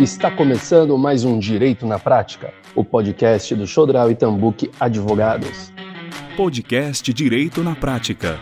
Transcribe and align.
Está 0.00 0.30
começando 0.30 0.96
mais 0.96 1.22
um 1.22 1.38
Direito 1.38 1.86
na 1.86 1.98
Prática, 1.98 2.52
o 2.74 2.82
podcast 2.82 3.54
do 3.54 3.66
Chodral 3.66 4.10
e 4.10 4.14
Tambuque 4.14 4.70
Advogados. 4.80 5.70
Podcast 6.34 7.12
Direito 7.12 7.62
na 7.62 7.76
Prática. 7.76 8.40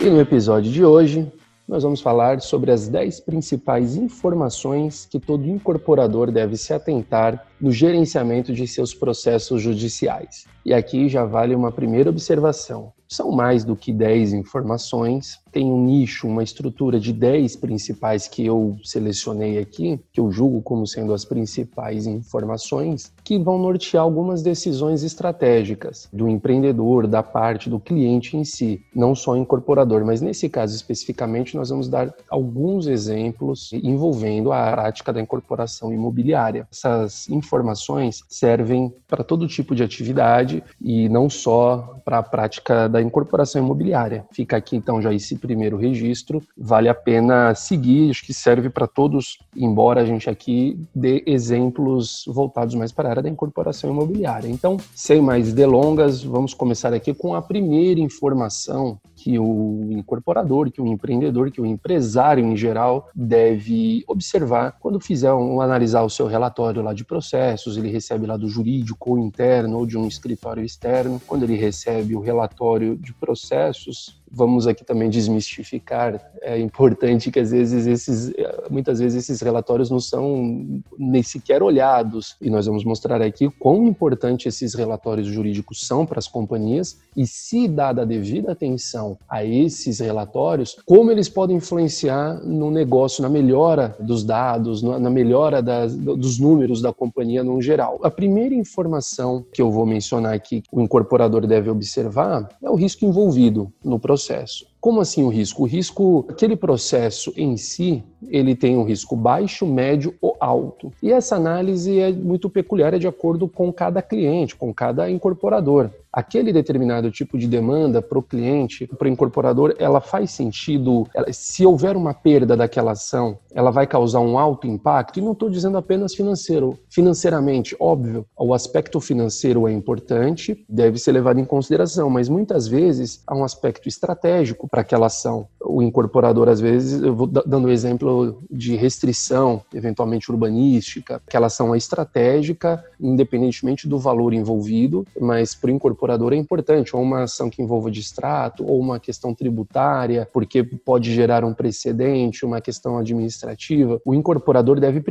E 0.00 0.10
no 0.10 0.20
episódio 0.20 0.72
de 0.72 0.84
hoje, 0.84 1.30
nós 1.68 1.84
vamos 1.84 2.00
falar 2.00 2.40
sobre 2.40 2.72
as 2.72 2.88
10 2.88 3.20
principais 3.20 3.94
informações 3.94 5.06
que 5.08 5.20
todo 5.20 5.48
incorporador 5.48 6.32
deve 6.32 6.56
se 6.56 6.74
atentar 6.74 7.46
no 7.60 7.70
gerenciamento 7.70 8.52
de 8.52 8.66
seus 8.66 8.92
processos 8.92 9.62
judiciais. 9.62 10.46
E 10.66 10.74
aqui 10.74 11.08
já 11.08 11.24
vale 11.24 11.54
uma 11.54 11.70
primeira 11.70 12.10
observação. 12.10 12.92
São 13.08 13.30
mais 13.30 13.64
do 13.64 13.76
que 13.76 13.92
10 13.92 14.32
informações, 14.32 15.38
tem 15.52 15.70
um 15.70 15.84
nicho, 15.84 16.26
uma 16.26 16.42
estrutura 16.42 16.98
de 16.98 17.12
10 17.12 17.56
principais 17.56 18.28
que 18.28 18.44
eu 18.44 18.76
selecionei 18.82 19.58
aqui, 19.58 20.00
que 20.12 20.20
eu 20.20 20.30
julgo 20.30 20.62
como 20.62 20.86
sendo 20.86 21.12
as 21.12 21.24
principais 21.24 22.06
informações, 22.06 23.12
que 23.24 23.38
vão 23.38 23.58
nortear 23.58 24.02
algumas 24.02 24.42
decisões 24.42 25.02
estratégicas 25.02 26.08
do 26.12 26.28
empreendedor, 26.28 27.06
da 27.06 27.22
parte 27.22 27.68
do 27.68 27.78
cliente 27.78 28.36
em 28.36 28.44
si, 28.44 28.82
não 28.94 29.14
só 29.14 29.32
o 29.32 29.36
incorporador, 29.36 30.04
mas 30.04 30.20
nesse 30.20 30.48
caso 30.48 30.74
especificamente 30.74 31.56
nós 31.56 31.70
vamos 31.70 31.88
dar 31.88 32.14
alguns 32.30 32.86
exemplos 32.86 33.70
envolvendo 33.72 34.52
a 34.52 34.72
prática 34.72 35.12
da 35.12 35.20
incorporação 35.20 35.92
imobiliária. 35.92 36.66
Essas 36.70 37.28
informações 37.28 38.22
servem 38.28 38.92
para 39.06 39.24
todo 39.24 39.48
tipo 39.48 39.74
de 39.74 39.82
atividade 39.82 40.62
e 40.80 41.08
não 41.08 41.28
só 41.28 41.96
para 42.04 42.18
a 42.18 42.22
prática 42.22 42.88
da 42.88 43.00
incorporação 43.00 43.62
imobiliária. 43.62 44.26
Fica 44.32 44.56
aqui 44.56 44.76
então 44.76 45.00
já 45.00 45.12
esse 45.12 45.36
primeiro 45.48 45.78
registro, 45.78 46.42
vale 46.54 46.90
a 46.90 46.94
pena 46.94 47.54
seguir, 47.54 48.10
acho 48.10 48.22
que 48.22 48.34
serve 48.34 48.68
para 48.68 48.86
todos, 48.86 49.38
embora 49.56 50.02
a 50.02 50.04
gente 50.04 50.28
aqui 50.28 50.78
dê 50.94 51.22
exemplos 51.26 52.24
voltados 52.26 52.74
mais 52.74 52.92
para 52.92 53.08
a 53.08 53.10
área 53.12 53.22
da 53.22 53.30
incorporação 53.30 53.90
imobiliária. 53.90 54.46
Então, 54.46 54.76
sem 54.94 55.22
mais 55.22 55.54
delongas, 55.54 56.22
vamos 56.22 56.52
começar 56.52 56.92
aqui 56.92 57.14
com 57.14 57.34
a 57.34 57.40
primeira 57.40 57.98
informação 57.98 59.00
que 59.16 59.38
o 59.38 59.88
incorporador, 59.90 60.70
que 60.70 60.82
o 60.82 60.86
empreendedor, 60.86 61.50
que 61.50 61.62
o 61.62 61.66
empresário 61.66 62.44
em 62.44 62.54
geral 62.54 63.08
deve 63.14 64.04
observar 64.06 64.76
quando 64.78 65.00
fizer 65.00 65.32
um 65.32 65.62
analisar 65.62 66.02
o 66.02 66.10
seu 66.10 66.26
relatório 66.26 66.82
lá 66.82 66.92
de 66.92 67.06
processos, 67.06 67.78
ele 67.78 67.88
recebe 67.88 68.26
lá 68.26 68.36
do 68.36 68.48
jurídico 68.48 69.12
ou 69.12 69.18
interno 69.18 69.78
ou 69.78 69.86
de 69.86 69.96
um 69.96 70.06
escritório 70.06 70.62
externo, 70.62 71.20
quando 71.26 71.44
ele 71.44 71.56
recebe 71.56 72.14
o 72.14 72.20
relatório 72.20 72.96
de 72.96 73.14
processos, 73.14 74.17
vamos 74.30 74.66
aqui 74.66 74.84
também 74.84 75.08
desmistificar. 75.08 76.20
É 76.42 76.58
importante 76.58 77.30
que 77.30 77.40
às 77.40 77.50
vezes 77.50 77.86
esses, 77.86 78.32
muitas 78.70 78.98
vezes 78.98 79.24
esses 79.24 79.40
relatórios 79.40 79.90
não 79.90 80.00
são 80.00 80.80
nem 80.98 81.22
sequer 81.22 81.62
olhados 81.62 82.36
e 82.40 82.50
nós 82.50 82.66
vamos 82.66 82.84
mostrar 82.84 83.22
aqui 83.22 83.48
quão 83.58 83.86
importante 83.86 84.48
esses 84.48 84.74
relatórios 84.74 85.26
jurídicos 85.26 85.86
são 85.86 86.04
para 86.04 86.18
as 86.18 86.28
companhias 86.28 86.98
e 87.16 87.26
se 87.26 87.66
dada 87.66 88.02
a 88.02 88.04
devida 88.04 88.52
atenção 88.52 89.18
a 89.28 89.44
esses 89.44 90.00
relatórios, 90.00 90.76
como 90.84 91.10
eles 91.10 91.28
podem 91.28 91.56
influenciar 91.56 92.40
no 92.44 92.70
negócio, 92.70 93.22
na 93.22 93.28
melhora 93.28 93.96
dos 93.98 94.24
dados, 94.24 94.82
na 94.82 95.10
melhora 95.10 95.62
das, 95.62 95.94
dos 95.94 96.38
números 96.38 96.80
da 96.80 96.92
companhia 96.92 97.42
no 97.42 97.60
geral. 97.60 97.98
A 98.02 98.10
primeira 98.10 98.54
informação 98.54 99.44
que 99.52 99.62
eu 99.62 99.70
vou 99.70 99.86
mencionar 99.86 100.34
aqui, 100.34 100.60
que 100.60 100.68
o 100.72 100.80
incorporador 100.80 101.46
deve 101.46 101.70
observar, 101.70 102.48
é 102.62 102.70
o 102.70 102.74
risco 102.74 103.04
envolvido 103.04 103.72
no 103.82 103.98
processo 103.98 104.17
processo. 104.18 104.66
Como 104.80 105.00
assim 105.00 105.24
o 105.24 105.28
risco? 105.28 105.62
O 105.62 105.66
risco, 105.66 106.24
aquele 106.28 106.56
processo 106.56 107.32
em 107.36 107.56
si, 107.56 108.02
ele 108.28 108.54
tem 108.54 108.76
um 108.76 108.84
risco 108.84 109.16
baixo, 109.16 109.66
médio 109.66 110.14
ou 110.20 110.36
alto. 110.38 110.92
E 111.02 111.12
essa 111.12 111.36
análise 111.36 111.98
é 111.98 112.12
muito 112.12 112.48
peculiar, 112.48 112.94
é 112.94 112.98
de 112.98 113.06
acordo 113.06 113.48
com 113.48 113.72
cada 113.72 114.00
cliente, 114.00 114.54
com 114.54 114.72
cada 114.72 115.10
incorporador. 115.10 115.90
Aquele 116.12 116.52
determinado 116.52 117.10
tipo 117.10 117.36
de 117.36 117.46
demanda 117.46 118.00
para 118.00 118.18
o 118.18 118.22
cliente, 118.22 118.86
para 118.86 119.06
o 119.06 119.10
incorporador, 119.10 119.74
ela 119.78 120.00
faz 120.00 120.30
sentido. 120.30 121.06
Ela, 121.14 121.32
se 121.32 121.66
houver 121.66 121.96
uma 121.96 122.14
perda 122.14 122.56
daquela 122.56 122.92
ação, 122.92 123.38
ela 123.52 123.70
vai 123.70 123.86
causar 123.86 124.20
um 124.20 124.38
alto 124.38 124.66
impacto. 124.66 125.18
E 125.18 125.22
não 125.22 125.32
estou 125.32 125.50
dizendo 125.50 125.76
apenas 125.76 126.14
financeiro. 126.14 126.78
Financeiramente, 126.88 127.76
óbvio, 127.78 128.24
o 128.36 128.54
aspecto 128.54 129.00
financeiro 129.00 129.68
é 129.68 129.72
importante, 129.72 130.64
deve 130.68 130.98
ser 130.98 131.12
levado 131.12 131.40
em 131.40 131.44
consideração, 131.44 132.08
mas 132.08 132.28
muitas 132.28 132.66
vezes 132.66 133.22
há 133.26 133.36
um 133.36 133.44
aspecto 133.44 133.88
estratégico 133.88 134.67
para 134.70 134.82
aquela 134.82 135.06
ação. 135.06 135.48
O 135.60 135.82
incorporador, 135.82 136.48
às 136.48 136.60
vezes, 136.60 137.02
eu 137.02 137.14
vou 137.14 137.26
dando 137.26 137.70
exemplo 137.70 137.88
exemplo 137.88 138.42
de 138.50 138.76
restrição, 138.76 139.62
eventualmente 139.74 140.30
urbanística, 140.30 141.20
aquela 141.26 141.46
ação 141.46 141.74
é 141.74 141.78
estratégica, 141.78 142.84
independentemente 143.00 143.88
do 143.88 143.98
valor 143.98 144.32
envolvido, 144.32 145.06
mas 145.20 145.54
para 145.54 145.68
o 145.68 145.74
incorporador 145.74 146.32
é 146.32 146.36
importante, 146.36 146.94
ou 146.94 147.02
uma 147.02 147.24
ação 147.24 147.50
que 147.50 147.62
envolva 147.62 147.90
distrato, 147.90 148.64
ou 148.66 148.78
uma 148.78 149.00
questão 149.00 149.34
tributária, 149.34 150.28
porque 150.32 150.62
pode 150.62 151.12
gerar 151.12 151.44
um 151.44 151.54
precedente, 151.54 152.44
uma 152.44 152.60
questão 152.60 152.98
administrativa. 152.98 154.00
O 154.04 154.14
incorporador 154.14 154.78
deve, 154.80 155.02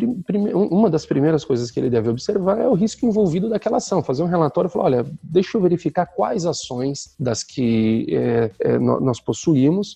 uma 0.54 0.90
das 0.90 1.06
primeiras 1.06 1.44
coisas 1.44 1.72
que 1.72 1.80
ele 1.80 1.90
deve 1.90 2.10
observar 2.10 2.60
é 2.60 2.68
o 2.68 2.74
risco 2.74 3.06
envolvido 3.06 3.50
daquela 3.50 3.78
ação, 3.78 4.04
fazer 4.04 4.24
um 4.24 4.28
relatório 4.28 4.68
e 4.68 4.72
falar, 4.72 4.86
olha, 4.86 5.06
deixa 5.24 5.58
eu 5.58 5.62
verificar 5.62 6.06
quais 6.06 6.46
ações 6.46 7.16
das 7.20 7.44
que 7.44 8.08
é, 8.10 8.52
é, 8.60 8.80
nós 8.80 9.20
possuímos, 9.20 9.47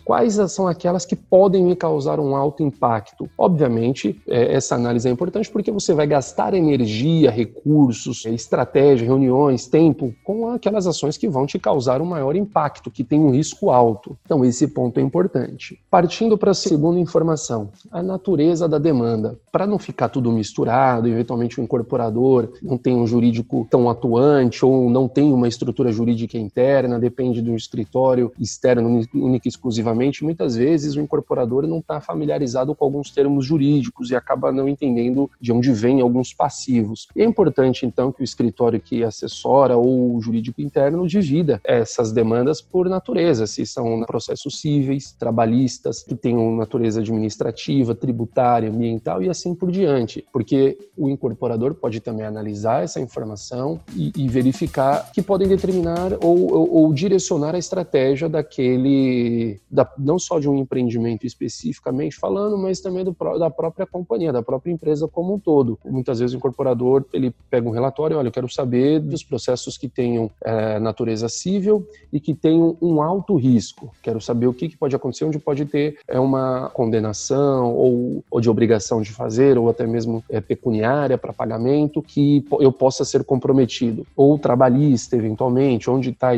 quais 0.03 0.35
são 0.51 0.67
aquelas 0.67 1.05
que 1.05 1.15
podem 1.15 1.63
me 1.63 1.75
causar 1.75 2.19
um 2.19 2.35
alto 2.35 2.63
impacto. 2.63 3.29
Obviamente, 3.37 4.19
é, 4.27 4.53
essa 4.53 4.75
análise 4.75 5.07
é 5.07 5.11
importante 5.11 5.49
porque 5.49 5.71
você 5.71 5.93
vai 5.93 6.07
gastar 6.07 6.53
energia, 6.53 7.31
recursos, 7.31 8.25
estratégia, 8.25 9.05
reuniões, 9.05 9.67
tempo 9.67 10.13
com 10.23 10.49
aquelas 10.49 10.87
ações 10.87 11.17
que 11.17 11.27
vão 11.27 11.45
te 11.45 11.57
causar 11.57 12.01
um 12.01 12.05
maior 12.05 12.35
impacto, 12.35 12.91
que 12.91 13.03
tem 13.03 13.19
um 13.19 13.31
risco 13.31 13.69
alto. 13.69 14.17
Então, 14.25 14.43
esse 14.45 14.67
ponto 14.67 14.99
é 14.99 15.03
importante. 15.03 15.79
Partindo 15.89 16.37
para 16.37 16.51
a 16.51 16.55
segunda 16.55 16.99
informação, 16.99 17.69
a 17.91 18.01
natureza 18.01 18.67
da 18.67 18.77
demanda. 18.77 19.37
Para 19.51 19.67
não 19.67 19.79
ficar 19.79 20.09
tudo 20.09 20.31
misturado, 20.31 21.07
eventualmente 21.07 21.59
o 21.59 21.63
incorporador 21.63 22.49
não 22.61 22.77
tem 22.77 22.95
um 22.95 23.07
jurídico 23.07 23.67
tão 23.69 23.89
atuante 23.89 24.65
ou 24.65 24.89
não 24.89 25.07
tem 25.07 25.33
uma 25.33 25.47
estrutura 25.47 25.91
jurídica 25.91 26.37
interna, 26.37 26.99
depende 26.99 27.41
de 27.41 27.49
um 27.49 27.55
escritório 27.55 28.31
externo 28.39 29.01
exclusivamente, 29.49 30.23
muitas 30.23 30.55
vezes 30.55 30.95
o 30.95 31.01
incorporador 31.01 31.67
não 31.67 31.79
está 31.79 31.99
familiarizado 31.99 32.75
com 32.75 32.85
alguns 32.85 33.11
termos 33.11 33.45
jurídicos 33.45 34.11
e 34.11 34.15
acaba 34.15 34.51
não 34.51 34.67
entendendo 34.67 35.29
de 35.39 35.51
onde 35.51 35.71
vêm 35.71 36.01
alguns 36.01 36.33
passivos. 36.33 37.07
É 37.15 37.23
importante, 37.23 37.85
então, 37.85 38.11
que 38.11 38.21
o 38.21 38.23
escritório 38.23 38.79
que 38.79 39.03
assessora 39.03 39.77
ou 39.77 40.15
o 40.15 40.21
jurídico 40.21 40.61
interno 40.61 41.07
divida 41.07 41.59
essas 41.63 42.11
demandas 42.11 42.61
por 42.61 42.89
natureza, 42.89 43.47
se 43.47 43.65
são 43.65 44.03
processos 44.03 44.59
cíveis, 44.59 45.11
trabalhistas, 45.17 46.03
que 46.03 46.15
tenham 46.15 46.55
natureza 46.55 46.99
administrativa, 47.01 47.95
tributária, 47.95 48.69
ambiental 48.69 49.21
e 49.23 49.29
assim 49.29 49.53
por 49.55 49.71
diante. 49.71 50.25
Porque 50.31 50.77
o 50.97 51.09
incorporador 51.09 51.73
pode 51.75 51.99
também 51.99 52.25
analisar 52.25 52.83
essa 52.83 52.99
informação 52.99 53.79
e, 53.95 54.11
e 54.15 54.27
verificar 54.27 55.11
que 55.11 55.21
podem 55.21 55.47
determinar 55.47 56.13
ou, 56.21 56.53
ou, 56.53 56.73
ou, 56.75 56.93
direcionar 56.93 57.55
a 57.55 57.57
estratégia 57.57 58.29
daquele, 58.29 59.30
da, 59.69 59.89
não 59.97 60.17
só 60.17 60.39
de 60.39 60.49
um 60.49 60.55
empreendimento 60.55 61.25
especificamente 61.25 62.15
falando, 62.15 62.57
mas 62.57 62.79
também 62.79 63.03
do, 63.03 63.15
da 63.37 63.49
própria 63.49 63.85
companhia, 63.85 64.31
da 64.31 64.41
própria 64.41 64.71
empresa 64.71 65.07
como 65.07 65.35
um 65.35 65.39
todo. 65.39 65.77
Muitas 65.85 66.19
vezes 66.19 66.33
o 66.33 66.37
incorporador 66.37 67.05
ele 67.13 67.33
pega 67.49 67.67
um 67.67 67.71
relatório, 67.71 68.17
olha, 68.17 68.27
eu 68.27 68.31
quero 68.31 68.49
saber 68.49 68.99
dos 68.99 69.23
processos 69.23 69.77
que 69.77 69.87
tenham 69.87 70.29
é, 70.43 70.79
natureza 70.79 71.27
civil 71.29 71.87
e 72.11 72.19
que 72.19 72.33
tenham 72.33 72.77
um 72.81 73.01
alto 73.01 73.35
risco. 73.35 73.93
Quero 74.01 74.19
saber 74.19 74.47
o 74.47 74.53
que, 74.53 74.69
que 74.69 74.77
pode 74.77 74.95
acontecer, 74.95 75.25
onde 75.25 75.39
pode 75.39 75.65
ter 75.65 75.97
é, 76.07 76.19
uma 76.19 76.69
condenação 76.73 77.73
ou, 77.73 78.23
ou 78.29 78.41
de 78.41 78.49
obrigação 78.49 79.01
de 79.01 79.11
fazer, 79.11 79.57
ou 79.57 79.69
até 79.69 79.85
mesmo 79.85 80.23
é, 80.29 80.41
pecuniária 80.41 81.17
para 81.17 81.33
pagamento, 81.33 82.01
que 82.01 82.45
eu 82.59 82.71
possa 82.71 83.05
ser 83.05 83.23
comprometido. 83.23 84.05
Ou 84.15 84.37
trabalhista, 84.37 85.15
eventualmente, 85.15 85.89
onde 85.89 86.09
está 86.09 86.31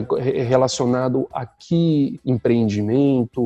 relacionado 0.48 1.28
a 1.32 1.46
que 1.46 2.20
empreendimento, 2.26 2.83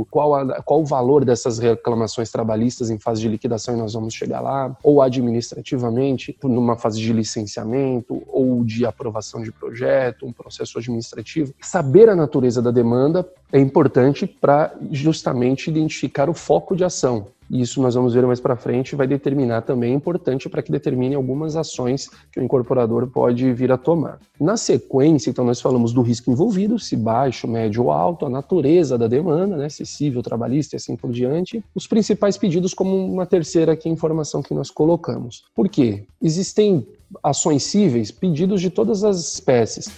qual, 0.10 0.36
a, 0.36 0.62
qual 0.62 0.82
o 0.82 0.86
valor 0.86 1.26
dessas 1.26 1.60
reclamações 1.60 2.32
trabalhistas 2.32 2.90
em 2.90 2.98
fase 2.98 3.22
de 3.22 3.28
liquidação 3.28 3.76
e 3.76 3.78
nós 3.78 3.94
vamos 3.94 4.14
chegar 4.14 4.42
lá, 4.42 4.76
ou 4.84 5.02
administrativamente, 5.02 6.38
numa 6.44 6.76
fase 6.76 7.00
de 7.00 7.12
licenciamento 7.14 8.24
ou 8.28 8.64
de 8.64 8.86
aprovação 8.86 9.42
de 9.42 9.52
projeto, 9.52 10.26
um 10.26 10.32
processo 10.32 10.78
administrativo. 10.78 11.54
Saber 11.62 12.10
a 12.10 12.16
natureza 12.16 12.62
da 12.62 12.72
demanda 12.72 13.28
é 13.52 13.60
importante 13.60 14.28
para 14.28 14.74
justamente 14.92 15.70
identificar 15.70 16.30
o 16.30 16.34
foco 16.34 16.76
de 16.76 16.84
ação. 16.84 17.28
Isso 17.50 17.82
nós 17.82 17.96
vamos 17.96 18.14
ver 18.14 18.26
mais 18.26 18.40
para 18.40 18.56
frente, 18.56 18.96
vai 18.96 19.08
determinar 19.08 19.62
também, 19.62 19.94
é 19.94 19.96
importante 19.96 20.50
para 20.50 20.62
que 20.62 20.72
determine 20.72 21.16
algumas 21.16 21.56
ações 21.56 22.10
que 22.32 22.40
o 22.40 22.44
incorporador 22.44 23.08
pode 23.08 23.52
vir 23.54 23.72
a 23.72 23.78
tomar. 23.78 24.20
Na 24.40 24.58
sequência, 24.58 25.30
então, 25.30 25.46
nós 25.46 25.62
falamos 25.62 25.94
do 25.94 26.02
risco 26.02 26.32
envolvido, 26.32 26.78
se 26.78 26.96
baixo, 26.96 27.48
médio 27.48 27.86
ou 27.86 27.92
alto, 27.92 28.26
a 28.26 28.30
natureza 28.30 28.98
da 28.98 29.08
demanda, 29.08 29.56
né, 29.56 29.70
se 29.70 29.86
civil, 29.86 30.22
trabalhista 30.22 30.76
e 30.76 30.78
assim 30.78 30.96
por 30.96 31.12
diante, 31.12 31.64
os 31.74 31.88
principais 31.88 32.38
pedidos 32.38 32.74
como 32.74 32.96
uma 32.96 33.26
terceira 33.26 33.72
aqui 33.72 33.90
informação 33.90 34.42
que 34.42 34.54
nós 34.54 34.70
colocamos. 34.70 35.46
Por 35.56 35.70
quê? 35.70 36.06
Existem 36.22 36.86
ações 37.24 37.64
cíveis, 37.64 38.12
pedidos 38.12 38.60
de 38.62 38.70
todas 38.70 39.04
as 39.04 39.34
espécies 39.34 39.90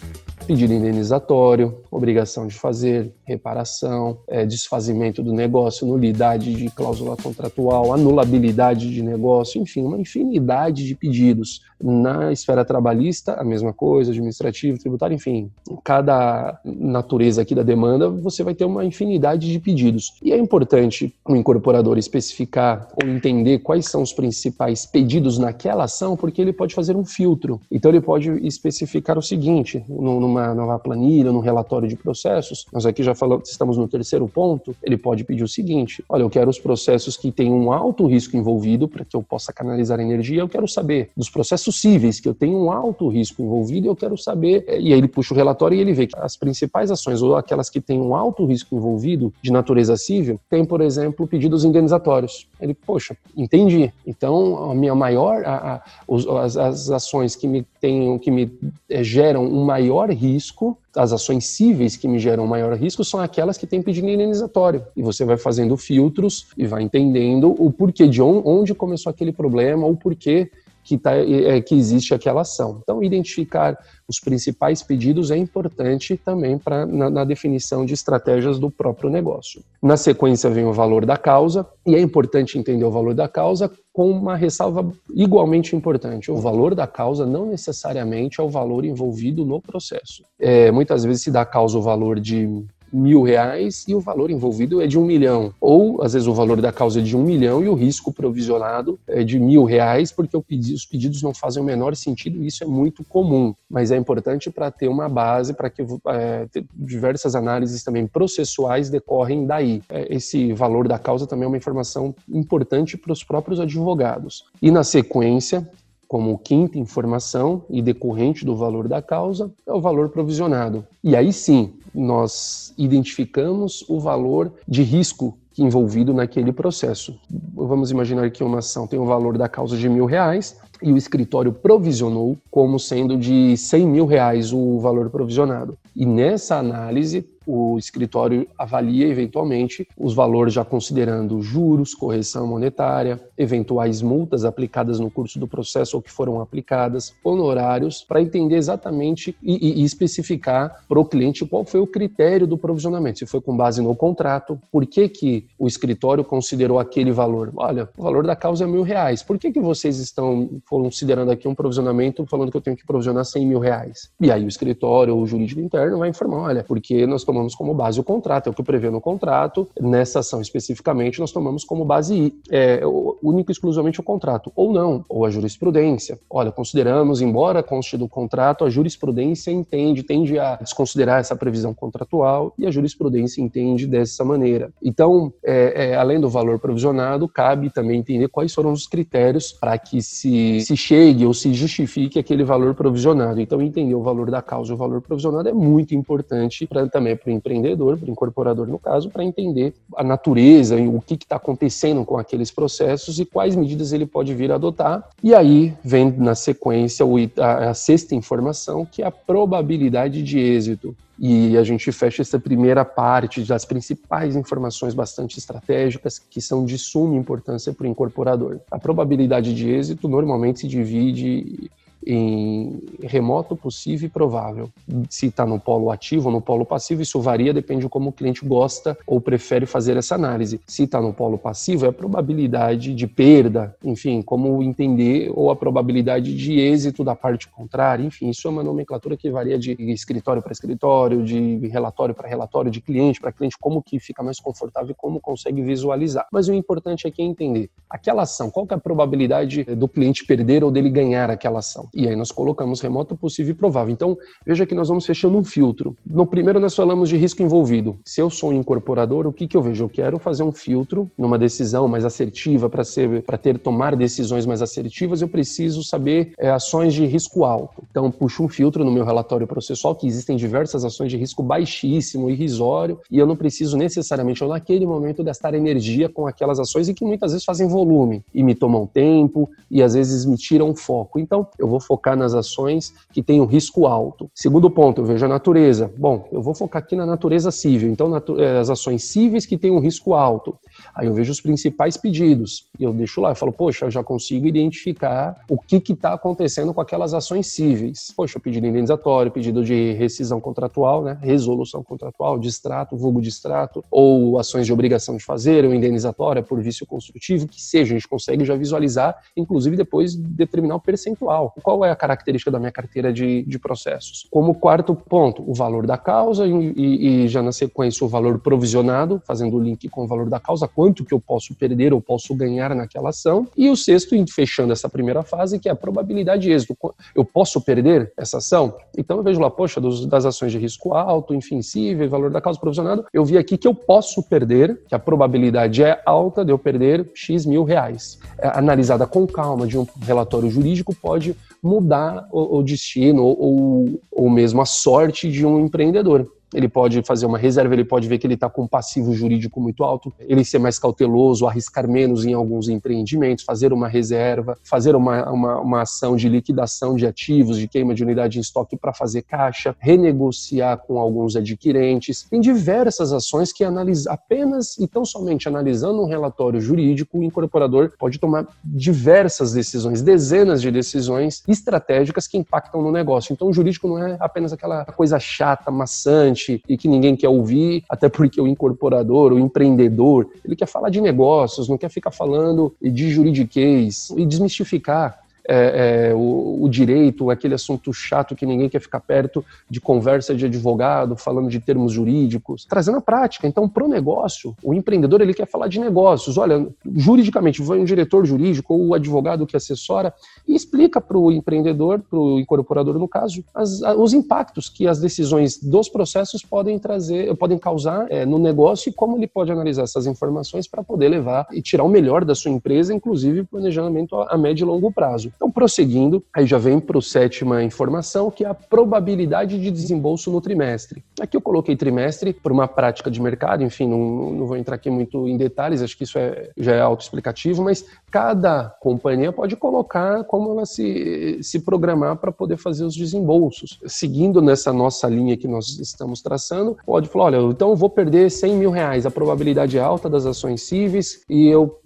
pedido 0.50 0.74
indenizatório, 0.74 1.78
obrigação 1.92 2.48
de 2.48 2.56
fazer, 2.56 3.14
reparação, 3.24 4.18
é, 4.28 4.48
desfazimento 4.48 5.22
do 5.22 5.32
negócio, 5.32 5.86
nulidade 5.86 6.56
de 6.56 6.72
cláusula 6.72 7.16
contratual, 7.16 7.94
anulabilidade 7.94 8.92
de 8.92 9.04
negócio, 9.04 9.62
enfim, 9.62 9.84
uma 9.84 10.00
infinidade 10.00 10.88
de 10.88 10.96
pedidos. 10.96 11.62
Na 11.80 12.32
esfera 12.32 12.66
trabalhista, 12.66 13.36
a 13.36 13.44
mesma 13.44 13.72
coisa, 13.72 14.10
administrativo, 14.12 14.80
tributário, 14.80 15.14
enfim, 15.14 15.52
cada 15.84 16.60
natureza 16.66 17.44
aqui 17.44 17.54
da 17.54 17.62
demanda, 17.62 18.10
você 18.10 18.44
vai 18.44 18.56
ter 18.56 18.66
uma 18.66 18.84
infinidade 18.84 19.52
de 19.52 19.60
pedidos. 19.60 20.18
E 20.24 20.34
é 20.34 20.38
importante 20.38 21.14
o 21.28 21.36
incorporador 21.36 21.96
especificar 22.00 22.88
ou 23.02 23.08
entender 23.08 23.60
quais 23.60 23.86
são 23.86 24.02
os 24.02 24.12
principais 24.12 24.88
pedidos 24.88 25.38
naquela 25.38 25.84
ação, 25.84 26.18
porque 26.18 26.42
ele 26.42 26.52
pode 26.52 26.74
fazer 26.74 26.96
um 26.96 27.06
filtro. 27.06 27.62
Então, 27.70 27.92
ele 27.92 28.02
pode 28.02 28.32
especificar 28.46 29.16
o 29.16 29.22
seguinte, 29.22 29.86
numa 29.88 30.39
numa 30.48 30.56
nova 30.56 30.80
planilha, 30.80 31.32
num 31.32 31.40
relatório 31.40 31.88
de 31.88 31.96
processos, 31.96 32.66
nós 32.72 32.86
aqui 32.86 33.04
já 33.04 33.14
falamos, 33.14 33.50
estamos 33.50 33.78
no 33.78 33.88
terceiro 33.88 34.28
ponto, 34.28 34.76
ele 34.82 34.98
pode 34.98 35.24
pedir 35.24 35.44
o 35.44 35.48
seguinte: 35.48 36.04
olha, 36.08 36.24
eu 36.24 36.30
quero 36.30 36.50
os 36.50 36.60
processos 36.60 37.18
que 37.18 37.32
têm 37.32 37.52
um 37.52 37.72
alto 37.72 38.06
risco 38.08 38.38
envolvido 38.38 38.88
para 38.88 39.04
que 39.06 39.16
eu 39.16 39.24
possa 39.24 39.52
canalizar 39.52 40.00
energia, 40.00 40.42
eu 40.42 40.50
quero 40.50 40.68
saber 40.68 41.10
dos 41.16 41.30
processos 41.30 41.80
cíveis 41.80 42.20
que 42.20 42.28
eu 42.28 42.34
tenho 42.34 42.58
um 42.58 42.72
alto 42.72 43.08
risco 43.08 43.42
envolvido, 43.42 43.88
eu 43.88 43.96
quero 43.96 44.18
saber, 44.18 44.64
eh, 44.68 44.80
e 44.80 44.94
aí 44.94 45.00
ele 45.00 45.08
puxa 45.08 45.34
o 45.34 45.38
relatório 45.38 45.78
e 45.78 45.82
ele 45.82 45.94
vê 45.94 46.08
que 46.08 46.18
as 46.18 46.38
principais 46.38 46.92
ações, 46.92 47.22
ou 47.22 47.36
aquelas 47.36 47.70
que 47.70 47.82
têm 47.82 48.00
um 48.00 48.16
alto 48.16 48.46
risco 48.46 48.76
envolvido 48.76 49.34
de 49.42 49.52
natureza 49.52 49.96
civil, 49.98 50.40
tem, 50.50 50.66
por 50.66 50.82
exemplo, 50.82 51.28
pedidos 51.28 51.64
indenizatórios. 51.64 52.48
Ele, 52.60 52.74
poxa, 52.74 53.16
entendi. 53.36 53.92
Então, 54.06 54.72
a 54.72 54.76
minha 54.76 54.96
maior, 54.96 55.44
a, 55.46 55.76
a, 55.76 56.44
as, 56.44 56.58
as 56.58 56.90
ações 56.90 57.36
que 57.36 57.48
me 57.48 57.66
tenham, 57.80 58.20
que 58.20 58.30
me 58.30 58.52
é, 58.90 59.04
geram 59.04 59.46
um 59.46 59.64
maior 59.64 60.10
risco, 60.10 60.78
as 60.96 61.14
ações 61.14 61.46
cíveis 61.46 61.96
que 61.96 62.08
me 62.08 62.20
geram 62.20 62.46
maior 62.48 62.74
risco 62.76 63.04
são 63.04 63.20
aquelas 63.20 63.58
que 63.58 63.68
têm 63.68 63.82
pedido 63.82 64.10
indenizatório. 64.10 64.84
E 64.96 65.02
você 65.02 65.24
vai 65.24 65.38
fazendo 65.38 65.78
filtros 65.78 66.48
e 66.58 66.66
vai 66.66 66.84
entendendo 66.84 67.56
o 67.58 67.72
porquê 67.72 68.08
de 68.08 68.22
onde 68.22 68.74
começou 68.74 69.10
aquele 69.10 69.32
problema, 69.32 69.88
o 69.88 69.96
porquê 69.96 70.50
que, 70.90 70.98
tá, 70.98 71.16
é, 71.16 71.62
que 71.62 71.76
existe 71.76 72.16
aquela 72.16 72.42
ação. 72.42 72.80
Então, 72.82 73.04
identificar 73.04 73.78
os 74.08 74.20
principais 74.20 74.82
pedidos 74.82 75.30
é 75.30 75.38
importante 75.38 76.18
também 76.18 76.58
para 76.58 76.84
na, 76.84 77.12
na, 77.12 77.24
definição 77.24 77.86
de 77.86 77.94
estratégias 77.94 78.58
do 78.58 78.72
próprio 78.72 79.08
negócio. 79.08 79.62
Na 79.84 79.96
sequência 79.96 80.50
vem 80.50 80.66
o 80.66 80.74
valor 80.74 81.06
da 81.06 81.16
causa, 81.16 81.64
e 81.86 81.94
é 81.94 82.00
importante 82.02 82.58
entender 82.58 82.84
o 82.84 82.90
valor 82.90 83.14
da 83.14 83.28
causa 83.28 83.72
com 83.94 84.10
uma 84.10 84.36
ressalva 84.36 84.92
igualmente 85.14 85.76
importante. 85.76 86.32
O 86.32 86.38
valor 86.38 86.74
da 86.74 86.88
causa 86.88 87.24
não 87.24 87.46
necessariamente 87.46 88.42
é 88.42 88.44
o 88.44 88.50
valor 88.50 88.84
envolvido 88.84 89.46
no 89.46 89.62
processo. 89.62 90.24
É, 90.40 90.72
muitas 90.72 91.04
vezes 91.04 91.22
se 91.22 91.30
dá 91.30 91.46
causa 91.46 91.78
o 91.78 91.84
valor 91.84 92.20
de 92.20 92.66
mil 92.92 93.22
reais 93.22 93.86
e 93.88 93.96
o 93.96 94.00
valor 94.00 94.30
envolvido 94.30 94.82
é 94.82 94.88
de 94.88 94.98
um 94.98 95.06
milhão. 95.06 95.54
Ou, 95.60 96.02
às 96.02 96.14
vezes, 96.14 96.28
o 96.28 96.34
valor 96.34 96.62
da 96.62 96.72
causa 96.72 97.00
é 97.00 97.04
de 97.04 97.16
um 97.16 97.24
milhão 97.24 97.64
e 97.64 97.68
o 97.68 97.74
risco 97.74 98.12
provisionado 98.12 99.00
é 99.08 99.24
de 99.24 99.40
mil 99.40 99.64
reais, 99.64 100.12
porque 100.12 100.36
os 100.36 100.86
pedidos 100.86 101.22
não 101.22 101.34
fazem 101.34 101.62
o 101.62 101.66
menor 101.66 101.96
sentido 101.96 102.42
e 102.44 102.48
isso 102.48 102.64
é 102.64 102.68
muito 102.68 103.04
comum. 103.04 103.54
Mas 103.70 103.92
é 103.92 103.98
importante 103.98 104.50
para 104.50 104.72
ter 104.72 104.88
uma 104.88 105.08
base, 105.08 105.54
para 105.54 105.70
que 105.70 105.82
é, 106.08 106.48
diversas 106.74 107.36
análises 107.36 107.84
também 107.84 108.08
processuais 108.08 108.90
decorrem 108.90 109.46
daí. 109.46 109.82
É, 109.90 110.14
esse 110.14 110.54
valor 110.54 110.88
da 110.88 111.00
causa 111.00 111.28
também 111.28 111.46
é 111.46 111.48
uma 111.48 111.58
informação 111.58 112.16
importante 112.28 112.98
para 112.98 113.14
os 113.14 113.24
próprios 113.24 113.60
advogados. 113.60 114.46
E, 114.62 114.72
na 114.72 114.84
sequência, 114.84 115.68
como 116.10 116.40
quinta 116.40 116.80
informação 116.80 117.64
e 117.70 117.84
decorrente 117.84 118.44
do 118.44 118.56
valor 118.56 118.88
da 118.88 119.00
causa 119.00 119.54
é 119.68 119.72
o 119.72 119.80
valor 119.80 120.10
provisionado. 120.10 120.84
E 121.04 121.16
aí 121.16 121.32
sim, 121.32 121.76
nós 121.94 122.74
identificamos 122.76 123.88
o 123.88 124.00
valor 124.00 124.52
de 124.68 124.82
risco 124.82 125.38
envolvido 125.60 126.14
naquele 126.14 126.52
processo. 126.52 127.20
Vamos 127.54 127.92
imaginar 127.92 128.30
que 128.32 128.44
uma 128.44 128.60
ação 128.60 128.88
tem 128.88 129.00
o 129.00 129.06
valor 129.06 129.38
da 129.38 129.48
causa 129.48 129.78
de 129.78 129.88
mil 129.90 130.06
reais 130.06 130.58
e 130.82 130.92
o 130.92 130.98
escritório 130.98 131.52
provisionou 131.52 132.38
como 132.50 132.80
sendo 132.80 133.18
de 133.18 133.56
100 133.58 133.88
mil 133.88 134.06
reais 134.06 134.54
o 134.54 134.80
valor 134.80 135.10
provisionado. 135.10 135.78
E 135.96 136.06
nessa 136.06 136.58
análise, 136.58 137.28
o 137.46 137.78
escritório 137.78 138.48
avalia 138.58 139.08
eventualmente 139.08 139.88
os 139.98 140.14
valores 140.14 140.54
já 140.54 140.64
considerando 140.64 141.42
juros, 141.42 141.96
correção 141.96 142.46
monetária, 142.46 143.20
eventuais 143.38 144.02
multas 144.02 144.46
aplicadas 144.46 145.00
no 145.00 145.10
curso 145.10 145.40
do 145.40 145.48
processo 145.48 145.98
ou 145.98 146.02
que 146.02 146.12
foram 146.12 146.40
aplicadas, 146.40 147.14
honorários, 147.24 148.04
para 148.08 148.22
entender 148.22 148.56
exatamente 148.56 149.36
e, 149.42 149.82
e, 149.82 149.84
especificar 149.84 150.86
para 150.88 151.00
o 151.00 151.06
cliente 151.06 151.46
qual 151.46 151.66
foi 151.66 151.80
o 151.80 151.88
critério 151.88 152.46
do 152.46 152.58
provisionamento, 152.58 153.20
se 153.20 153.26
foi 153.26 153.42
com 153.42 153.58
base 153.58 153.82
no 153.82 153.96
contrato, 153.96 154.60
por 154.72 154.86
que, 154.86 155.10
que 155.10 155.48
o 155.58 155.68
escritório 155.68 156.24
considerou 156.24 156.80
aquele 156.80 157.12
valor. 157.12 157.52
Olha, 157.56 157.90
o 157.98 158.04
valor 158.04 158.26
da 158.26 158.36
causa 158.36 158.64
é 158.64 158.68
mil 158.68 158.84
reais, 158.84 159.24
por 159.24 159.38
que, 159.38 159.52
que 159.52 159.60
vocês 159.60 159.98
estão 160.00 160.62
considerando 160.70 161.32
aqui 161.32 161.48
um 161.48 161.56
provisionamento 161.56 162.26
falando 162.26 162.52
que 162.52 162.58
eu 162.58 162.62
tenho 162.62 162.78
que 162.78 162.86
provisionar 162.86 163.26
100 163.26 163.46
mil 163.46 163.60
reais? 163.60 164.10
E 164.22 164.32
aí 164.32 164.46
o 164.46 164.48
escritório 164.48 165.16
ou 165.16 165.24
o 165.24 165.28
jurídico 165.28 165.60
interno 165.60 165.98
vai 165.98 166.10
informar, 166.10 166.38
olha, 166.38 166.64
porque 166.64 167.06
nós 167.08 167.24
tomamos 167.24 167.40
tomamos 167.50 167.56
como 167.56 167.74
base 167.74 168.00
o 168.00 168.04
contrato, 168.04 168.48
é 168.48 168.50
o 168.52 168.54
que 168.54 168.64
prevê 168.64 168.90
no 168.90 169.02
contrato. 169.02 169.68
Nessa 169.80 170.20
ação 170.20 170.42
especificamente, 170.42 171.20
nós 171.20 171.32
tomamos 171.32 171.64
como 171.64 171.86
base 171.86 172.34
é, 172.52 172.82
único 173.22 173.52
e 173.52 173.54
exclusivamente 173.54 174.00
o 174.00 174.04
contrato, 174.04 174.52
ou 174.56 174.74
não, 174.74 175.06
ou 175.08 175.26
a 175.26 175.30
jurisprudência. 175.30 176.20
Olha, 176.30 176.52
consideramos, 176.52 177.22
embora 177.22 177.64
conste 177.64 177.98
do 177.98 178.08
contrato, 178.08 178.66
a 178.66 178.70
jurisprudência 178.70 179.52
entende, 179.52 180.04
tende 180.04 180.38
a 180.38 180.56
desconsiderar 180.58 181.20
essa 181.20 181.36
previsão 181.36 181.74
contratual 181.74 182.54
e 182.58 182.66
a 182.66 182.72
jurisprudência 182.72 183.42
entende 183.42 183.88
dessa 183.88 184.24
maneira. 184.24 184.72
Então, 184.84 185.32
é, 185.44 185.92
é, 185.92 185.96
além 185.96 186.20
do 186.20 186.30
valor 186.30 186.60
provisionado, 186.60 187.28
cabe 187.28 187.70
também 187.70 188.00
entender 188.00 188.28
quais 188.28 188.54
foram 188.54 188.72
os 188.72 188.88
critérios 188.88 189.52
para 189.52 189.78
que 189.78 190.02
se, 190.02 190.62
se 190.62 190.76
chegue 190.76 191.26
ou 191.26 191.34
se 191.34 191.54
justifique 191.54 192.20
aquele 192.20 192.44
valor 192.44 192.74
provisionado. 192.74 193.40
Então, 193.40 193.62
entender 193.62 193.96
o 193.96 194.02
valor 194.02 194.30
da 194.30 194.42
causa 194.42 194.72
e 194.72 194.76
o 194.76 194.78
valor 194.78 195.02
provisionado 195.02 195.50
é 195.50 195.54
muito 195.54 195.96
importante 195.96 196.68
pra, 196.68 196.88
também 196.88 197.16
para 197.16 197.30
o 197.30 197.34
empreendedor, 197.34 197.98
para 197.98 198.08
o 198.08 198.12
incorporador 198.12 198.68
no 198.68 198.80
caso, 198.80 199.10
para 199.10 199.24
entender 199.24 199.74
a 199.96 200.04
natureza 200.04 200.80
e 200.80 200.88
o 200.88 201.02
que 201.02 201.16
está 201.16 201.38
acontecendo 201.38 202.04
com 202.06 202.18
aqueles 202.18 202.52
processos 202.52 203.20
e 203.20 203.26
quais 203.26 203.56
medidas 203.56 203.94
ele 203.94 204.06
pode 204.06 204.34
vir 204.34 204.52
a 204.52 204.56
adotar. 204.56 205.08
E 205.24 205.34
aí 205.34 205.74
vem 205.84 206.12
na 206.12 206.36
sequência 206.36 207.06
a, 207.38 207.70
a 207.70 207.74
sexta 207.74 208.16
informação, 208.16 208.86
que 208.86 209.02
é 209.02 209.06
a 209.06 209.12
probabilidade 209.12 210.22
de 210.22 210.40
êxito. 210.40 210.96
E 211.22 211.58
a 211.58 211.64
gente 211.64 211.92
fecha 211.92 212.22
essa 212.22 212.40
primeira 212.40 212.86
parte 212.86 213.42
das 213.42 213.66
principais 213.66 214.38
informações 214.38 214.94
bastante 214.94 215.38
estratégicas 215.38 216.18
que 216.18 216.40
são 216.40 216.64
de 216.64 216.78
suma 216.78 217.18
importância 217.18 217.74
para 217.74 217.86
o 217.86 217.90
incorporador. 217.90 218.60
A 218.72 218.80
probabilidade 218.80 219.54
de 219.54 219.70
êxito 219.70 220.08
normalmente 220.08 220.62
se 220.62 220.68
divide 220.68 221.70
em 222.12 222.82
remoto, 223.02 223.56
possível 223.56 224.08
e 224.08 224.10
provável. 224.10 224.70
Se 225.10 225.28
está 225.28 225.46
no 225.46 225.60
polo 225.60 225.92
ativo 225.92 226.28
ou 226.28 226.34
no 226.34 226.42
polo 226.42 226.66
passivo, 226.66 227.02
isso 227.02 227.20
varia, 227.22 227.54
depende 227.54 227.82
de 227.82 227.90
como 227.90 228.10
o 228.10 228.14
cliente 228.14 228.44
gosta 228.46 228.98
ou 229.06 229.22
prefere 229.22 229.66
fazer 229.66 229.96
essa 229.98 230.16
análise. 230.16 230.60
Se 230.66 230.84
está 230.84 231.00
no 231.00 231.14
polo 231.14 231.38
passivo, 231.38 231.86
é 231.86 231.90
a 231.90 231.94
probabilidade 231.94 232.94
de 232.94 233.08
perda, 233.08 233.76
enfim, 233.84 234.22
como 234.22 234.62
entender, 234.64 235.32
ou 235.36 235.52
a 235.52 235.56
probabilidade 235.56 236.36
de 236.36 236.60
êxito 236.60 237.04
da 237.04 237.16
parte 237.16 237.48
contrária, 237.48 238.04
enfim, 238.04 238.30
isso 238.30 238.48
é 238.48 238.52
uma 238.52 238.64
nomenclatura 238.64 239.16
que 239.16 239.30
varia 239.30 239.58
de 239.58 239.72
escritório 239.92 240.42
para 240.42 240.52
escritório, 240.52 241.24
de 241.24 241.68
relatório 241.68 242.16
para 242.16 242.28
relatório, 242.28 242.72
de 242.72 242.82
cliente 242.82 243.22
para 243.22 243.32
cliente, 243.32 243.56
como 243.60 243.82
que 243.82 244.00
fica 244.00 244.24
mais 244.24 244.40
confortável 244.40 244.92
e 244.92 244.96
como 244.96 245.20
consegue 245.20 245.62
visualizar. 245.62 246.28
Mas 246.32 246.48
o 246.48 246.54
importante 246.54 247.08
aqui 247.08 247.22
é 247.22 247.26
entender 247.26 247.70
aquela 247.90 248.24
ação, 248.24 248.50
qual 248.50 248.66
que 248.66 248.74
é 248.74 248.78
a 248.78 248.80
probabilidade 248.80 249.64
do 249.64 249.88
cliente 249.88 250.26
perder 250.26 250.64
ou 250.64 250.72
dele 250.72 250.90
ganhar 250.90 251.30
aquela 251.30 251.60
ação. 251.60 251.88
E 252.00 252.08
aí 252.08 252.16
nós 252.16 252.32
colocamos 252.32 252.80
remoto 252.80 253.14
possível 253.14 253.52
e 253.52 253.54
provável. 253.54 253.92
Então, 253.92 254.18
veja 254.46 254.66
que 254.66 254.74
nós 254.74 254.88
vamos 254.88 255.06
fechando 255.06 255.38
um 255.38 255.44
filtro. 255.44 255.98
No 256.06 256.26
primeiro 256.26 256.58
nós 256.58 256.74
falamos 256.74 257.10
de 257.10 257.18
risco 257.18 257.44
envolvido. 257.44 258.00
Se 258.06 258.22
eu 258.22 258.30
sou 258.30 258.52
um 258.52 258.54
incorporador, 258.54 259.28
o 259.28 259.34
que, 259.34 259.46
que 259.46 259.58
eu 259.58 259.62
vejo? 259.62 259.84
Eu 259.84 259.90
quero 259.90 260.18
fazer 260.18 260.44
um 260.44 260.52
filtro 260.54 261.12
numa 261.18 261.38
decisão 261.38 261.90
mais 261.90 262.06
assertiva 262.06 262.70
para 262.70 262.86
ser 262.86 263.22
para 263.24 263.38
ter 263.38 263.60
tomar 263.60 263.98
decisões 263.98 264.46
mais 264.46 264.62
assertivas, 264.62 265.22
eu 265.22 265.28
preciso 265.28 265.84
saber 265.84 266.32
é, 266.40 266.50
ações 266.50 266.94
de 266.94 267.06
risco 267.06 267.44
alto. 267.44 267.84
Então, 267.92 268.10
puxo 268.10 268.44
um 268.44 268.48
filtro 268.48 268.86
no 268.86 268.92
meu 268.92 269.04
relatório 269.04 269.46
processual 269.46 269.94
que 269.94 270.08
existem 270.08 270.38
diversas 270.38 270.86
ações 270.86 271.12
de 271.12 271.18
risco 271.18 271.44
baixíssimo, 271.44 272.30
irrisório, 272.30 273.00
e 273.12 273.20
eu 273.20 273.28
não 273.28 273.36
preciso 273.36 273.76
necessariamente, 273.76 274.42
ou 274.42 274.50
naquele 274.50 274.86
momento, 274.86 275.22
gastar 275.22 275.54
energia 275.54 276.08
com 276.08 276.28
aquelas 276.28 276.60
ações 276.60 276.88
e 276.88 276.94
que 276.94 277.04
muitas 277.04 277.34
vezes 277.34 277.44
fazem 277.44 277.68
volume 277.68 278.24
e 278.34 278.42
me 278.42 278.56
tomam 278.56 278.88
tempo 278.88 279.50
e 279.70 279.84
às 279.84 279.94
vezes 279.96 280.26
me 280.26 280.38
tiram 280.38 280.74
foco. 280.74 281.20
Então, 281.20 281.48
eu 281.58 281.68
vou 281.68 281.79
focar 281.80 282.16
nas 282.16 282.34
ações 282.34 282.94
que 283.12 283.22
têm 283.22 283.42
um 283.42 283.46
risco 283.46 283.86
alto. 283.86 284.30
Segundo 284.34 284.70
ponto, 284.70 285.02
eu 285.02 285.06
vejo 285.06 285.26
a 285.26 285.30
natureza. 285.30 285.92
Bom, 285.98 286.28
eu 286.32 286.42
vou 286.42 286.54
focar 286.54 286.82
aqui 286.82 286.96
na 286.96 287.06
natureza 287.06 287.52
civil. 287.52 287.90
Então, 287.92 288.12
eh, 288.38 288.60
as 288.60 288.70
ações 288.70 289.04
cíveis 289.04 289.46
que 289.46 289.58
têm 289.58 289.72
um 289.72 289.80
risco 289.80 290.14
alto. 290.14 290.58
Aí 290.96 291.08
eu 291.08 291.14
vejo 291.14 291.32
os 291.32 291.42
principais 291.42 291.98
pedidos 291.98 292.68
e 292.80 292.84
eu 292.84 292.94
deixo 292.94 293.22
lá. 293.22 293.32
Eu 293.32 293.36
falo, 293.36 293.52
poxa, 293.52 293.86
eu 293.86 293.92
já 293.92 294.04
consigo 294.04 294.48
identificar 294.48 295.36
o 295.50 295.58
que 295.58 295.78
está 295.92 296.14
acontecendo 296.14 296.74
com 296.74 296.82
aquelas 296.82 297.14
ações 297.14 297.48
cíveis. 297.48 298.14
Poxa, 298.16 298.40
pedido 298.40 298.68
indenizatório, 298.68 299.32
pedido 299.32 299.64
de 299.64 299.94
rescisão 299.94 300.40
contratual, 300.40 301.04
né? 301.04 301.18
resolução 301.22 301.84
contratual, 301.84 302.40
distrato, 302.40 302.96
vulgo 302.96 303.22
distrato, 303.22 303.84
ou 303.90 304.40
ações 304.40 304.66
de 304.66 304.74
obrigação 304.74 305.18
de 305.18 305.24
fazer, 305.24 305.66
ou 305.66 305.74
indenizatória 305.74 306.42
por 306.42 306.62
vício 306.62 306.86
construtivo, 306.86 307.48
que 307.48 307.62
seja, 307.62 307.94
a 307.94 307.98
gente 307.98 308.08
consegue 308.08 308.46
já 308.46 308.56
visualizar, 308.56 309.18
inclusive 309.36 309.76
depois 309.76 310.16
determinar 310.16 310.76
o 310.76 310.80
percentual. 310.80 311.54
Qual 311.70 311.86
é 311.86 311.92
a 311.92 311.96
característica 311.96 312.50
da 312.50 312.58
minha 312.58 312.72
carteira 312.72 313.14
de, 313.14 313.44
de 313.44 313.60
processos? 313.60 314.28
Como 314.32 314.56
quarto 314.56 314.96
ponto, 314.96 315.48
o 315.48 315.54
valor 315.54 315.86
da 315.86 316.00
causa 316.00 316.48
e, 316.48 316.52
e, 316.52 317.26
e 317.26 317.28
já 317.28 317.44
na 317.44 317.52
sequência 317.52 318.04
o 318.04 318.10
valor 318.10 318.40
provisionado, 318.40 319.22
fazendo 319.24 319.56
o 319.56 319.60
link 319.62 319.88
com 319.88 320.04
o 320.04 320.08
valor 320.08 320.28
da 320.32 320.40
causa, 320.40 320.68
quanto 320.68 321.06
que 321.06 321.14
eu 321.14 321.20
posso 321.20 321.54
perder 321.54 321.94
ou 321.94 322.02
posso 322.02 322.34
ganhar 322.34 322.74
naquela 322.74 323.10
ação. 323.10 323.48
E 323.56 323.70
o 323.70 323.76
sexto, 323.76 324.16
fechando 324.34 324.74
essa 324.74 324.90
primeira 324.90 325.22
fase, 325.22 325.60
que 325.60 325.70
é 325.70 325.72
a 325.72 325.76
probabilidade 325.76 326.42
de 326.42 326.52
êxito. 326.52 326.76
Eu 327.14 327.24
posso 327.24 327.62
perder 327.62 328.12
essa 328.18 328.40
ação? 328.40 328.76
Então 328.98 329.18
eu 329.18 329.24
vejo 329.24 329.40
lá, 329.40 329.52
poxa, 329.52 329.80
dos, 329.80 330.08
das 330.08 330.26
ações 330.26 330.52
de 330.52 330.58
risco 330.58 330.96
alto, 330.96 331.36
enfim, 331.36 331.62
cível, 331.62 332.10
valor 332.10 332.32
da 332.32 332.42
causa 332.42 332.60
provisionado, 332.60 333.06
eu 333.14 333.24
vi 333.24 333.38
aqui 333.38 333.60
que 333.60 333.68
eu 333.68 333.76
posso 333.76 334.24
perder, 334.24 334.82
que 334.88 334.96
a 334.96 335.00
probabilidade 335.00 335.84
é 335.84 336.02
alta 336.04 336.44
de 336.44 336.52
eu 336.52 336.58
perder 336.58 337.12
X 337.14 337.46
mil 337.46 337.64
reais. 337.64 338.18
É, 338.40 338.48
analisada 338.58 339.06
com 339.06 339.28
calma 339.28 339.68
de 339.68 339.78
um 339.78 339.86
relatório 340.02 340.50
jurídico 340.50 340.96
pode 340.96 341.36
mudar 341.62 342.28
o, 342.32 342.58
o 342.58 342.64
destino 342.64 343.24
ou, 343.24 343.40
ou, 343.40 344.02
ou 344.12 344.30
mesmo 344.30 344.62
a 344.62 344.66
sorte 344.66 345.30
de 345.30 345.46
um 345.46 345.60
empreendedor 345.60 346.30
ele 346.54 346.68
pode 346.68 347.02
fazer 347.04 347.26
uma 347.26 347.38
reserva, 347.38 347.74
ele 347.74 347.86
pode 347.86 348.08
ver 348.08 348.18
que 348.18 348.26
ele 348.26 348.34
está 348.34 348.50
com 348.50 348.64
um 348.64 348.68
passivo 348.68 349.14
jurídico 349.14 349.60
muito 349.60 349.84
alto, 349.84 350.14
ele 350.20 350.44
ser 350.44 350.60
mais 350.60 350.80
cauteloso, 350.80 351.48
arriscar 351.48 351.88
menos 351.88 352.26
em 352.26 352.34
alguns 352.34 352.70
empreendimentos, 352.70 353.44
fazer 353.44 353.72
uma 353.74 353.88
reserva, 353.88 354.58
fazer 354.64 354.96
uma, 354.96 355.30
uma, 355.30 355.60
uma 355.60 355.82
ação 355.82 356.16
de 356.16 356.28
liquidação 356.28 356.96
de 356.96 357.06
ativos, 357.06 357.58
de 357.58 357.68
queima 357.68 357.94
de 357.94 358.04
unidade 358.04 358.38
em 358.38 358.42
estoque 358.42 358.78
para 358.78 358.94
fazer 358.94 359.22
caixa, 359.24 359.76
renegociar 359.80 360.78
com 360.78 361.00
alguns 361.00 361.36
adquirentes. 361.36 362.24
Tem 362.30 362.40
diversas 362.40 363.14
ações 363.14 363.52
que 363.52 363.64
analisa, 363.64 364.12
apenas 364.12 364.78
e 364.78 364.88
tão 364.88 365.06
somente 365.06 365.48
analisando 365.48 366.02
um 366.02 366.06
relatório 366.06 366.60
jurídico, 366.60 367.18
o 367.20 367.24
incorporador 367.24 367.92
pode 367.98 368.20
tomar 368.20 368.48
diversas 368.64 369.54
decisões, 369.54 370.02
dezenas 370.02 370.62
de 370.62 370.72
decisões 370.72 371.44
estratégicas 371.48 372.28
que 372.28 372.38
impactam 372.38 372.82
no 372.82 372.92
negócio. 372.92 373.34
Então, 373.34 373.48
o 373.48 373.54
jurídico 373.54 373.88
não 373.88 373.98
é 373.98 374.18
apenas 374.20 374.54
aquela 374.54 374.86
coisa 374.86 375.20
chata, 375.20 375.72
maçante, 375.72 376.39
e 376.48 376.78
que 376.78 376.88
ninguém 376.88 377.16
quer 377.16 377.30
ouvir, 377.30 377.84
até 377.90 378.08
porque 378.08 378.40
o 378.40 378.48
incorporador, 378.48 379.34
o 379.34 379.40
empreendedor, 379.40 380.30
ele 380.46 380.56
quer 380.56 380.68
falar 380.68 380.90
de 380.90 381.02
negócios, 381.02 381.68
não 381.68 381.78
quer 381.78 381.90
ficar 381.90 382.12
falando 382.12 382.74
de 382.82 383.10
juridiquês 383.10 384.10
e 384.16 384.26
desmistificar 384.26 385.20
é, 385.48 386.10
é, 386.10 386.14
o, 386.14 386.64
o, 386.64 386.70
direito, 386.70 387.30
aquele 387.30 387.56
assunto 387.56 387.94
chato 387.94 388.36
que 388.36 388.46
ninguém 388.46 388.70
quer 388.70 388.80
ficar 388.80 389.00
perto 389.00 389.44
de 389.70 389.82
conversa 389.82 390.36
de 390.36 390.46
advogado, 390.46 391.16
falando 391.16 391.50
de 391.50 391.60
termos 391.60 391.94
jurídicos, 391.94 392.66
trazendo 392.66 392.98
a 392.98 393.02
prática. 393.02 393.48
Então, 393.48 393.68
para 393.68 393.84
o 393.84 393.88
negócio, 393.88 394.56
o 394.64 394.74
empreendedor 394.74 395.22
ele 395.22 395.34
quer 395.34 395.48
falar 395.48 395.68
de 395.68 395.80
negócios. 395.80 396.38
Olha, 396.38 396.68
juridicamente, 396.96 397.62
vai 397.62 397.80
um 397.80 397.86
diretor 397.86 398.26
jurídico 398.26 398.74
ou 398.74 398.88
o 398.88 398.94
advogado 398.94 399.46
que 399.46 399.56
assessora 399.56 400.14
e 400.48 400.56
explica 400.56 401.02
para 401.02 401.18
o 401.18 401.32
empreendedor, 401.32 402.00
para 402.00 402.20
o 402.20 402.40
incorporador 402.40 402.98
no 402.98 403.08
caso, 403.08 403.44
as, 403.54 403.82
os 403.98 404.14
impactos 404.14 404.70
que 404.70 404.88
as 404.88 405.00
decisões 405.00 405.58
dos 405.62 405.90
processos 405.90 406.44
podem 406.44 406.78
trazer, 406.80 407.36
podem 407.36 407.58
causar 407.58 408.08
é, 408.10 408.26
no 408.26 408.38
negócio 408.38 408.90
e 408.90 408.94
como 408.94 409.18
ele 409.18 409.28
pode 409.28 409.52
analisar 409.52 409.84
essas 409.84 410.06
informações 410.06 410.68
para 410.68 410.84
poder 410.84 411.10
levar 411.10 411.48
e 411.52 411.62
tirar 411.62 411.84
o 411.84 411.90
melhor 411.90 412.24
da 412.26 412.36
sua 412.36 412.52
empresa, 412.52 412.94
inclusive 412.94 413.44
planejamento 413.44 414.16
a, 414.16 414.34
a 414.34 414.38
médio 414.38 414.66
e 414.66 414.68
longo 414.68 414.92
prazo. 414.92 415.32
Então, 415.40 415.50
prosseguindo, 415.50 416.22
aí 416.36 416.46
já 416.46 416.58
vem 416.58 416.82
para 416.82 416.98
o 416.98 417.02
sétima 417.02 417.64
informação, 417.64 418.30
que 418.30 418.44
é 418.44 418.50
a 418.50 418.54
probabilidade 418.54 419.58
de 419.58 419.72
desembolso 419.72 420.30
no 420.30 420.42
trimestre. 420.42 421.02
Aqui 421.18 421.38
eu 421.38 421.40
coloquei 421.40 421.78
trimestre 421.78 422.34
por 422.34 422.52
uma 422.52 422.68
prática 422.68 423.10
de 423.10 423.22
mercado, 423.22 423.64
enfim, 423.64 423.88
não, 423.88 424.34
não 424.34 424.46
vou 424.46 424.58
entrar 424.58 424.76
aqui 424.76 424.90
muito 424.90 425.30
em 425.30 425.38
detalhes, 425.38 425.82
acho 425.82 425.98
que 425.98 426.04
isso 426.04 426.20
é, 426.20 426.50
já 426.58 426.76
é 426.76 426.82
autoexplicativo, 426.82 427.64
mas 427.64 427.86
cada 428.12 428.66
companhia 428.82 429.32
pode 429.32 429.56
colocar 429.56 430.26
como 430.26 430.52
ela 430.52 430.66
se, 430.66 431.40
se 431.42 431.62
programar 431.62 432.18
para 432.18 432.34
poder 432.34 432.58
fazer 432.58 432.84
os 432.84 432.94
desembolsos. 432.94 433.80
Seguindo 433.86 434.42
nessa 434.42 434.74
nossa 434.74 435.08
linha 435.08 435.38
que 435.38 435.48
nós 435.48 435.80
estamos 435.80 436.22
traçando, 436.22 436.76
pode 436.86 437.08
falar, 437.08 437.26
olha, 437.26 437.38
então 437.50 437.70
eu 437.70 437.78
vou 437.78 437.90
perder 437.90 438.30
100 438.30 438.58
mil 438.58 438.72
reais, 438.72 439.06
a 439.06 439.12
probabilidade 439.12 439.78
é 439.78 439.82
alta 439.82 440.10
das 440.10 440.26
ações 440.26 440.64
cíveis 440.64 441.24
e 441.30 441.48
eu, 441.48 441.80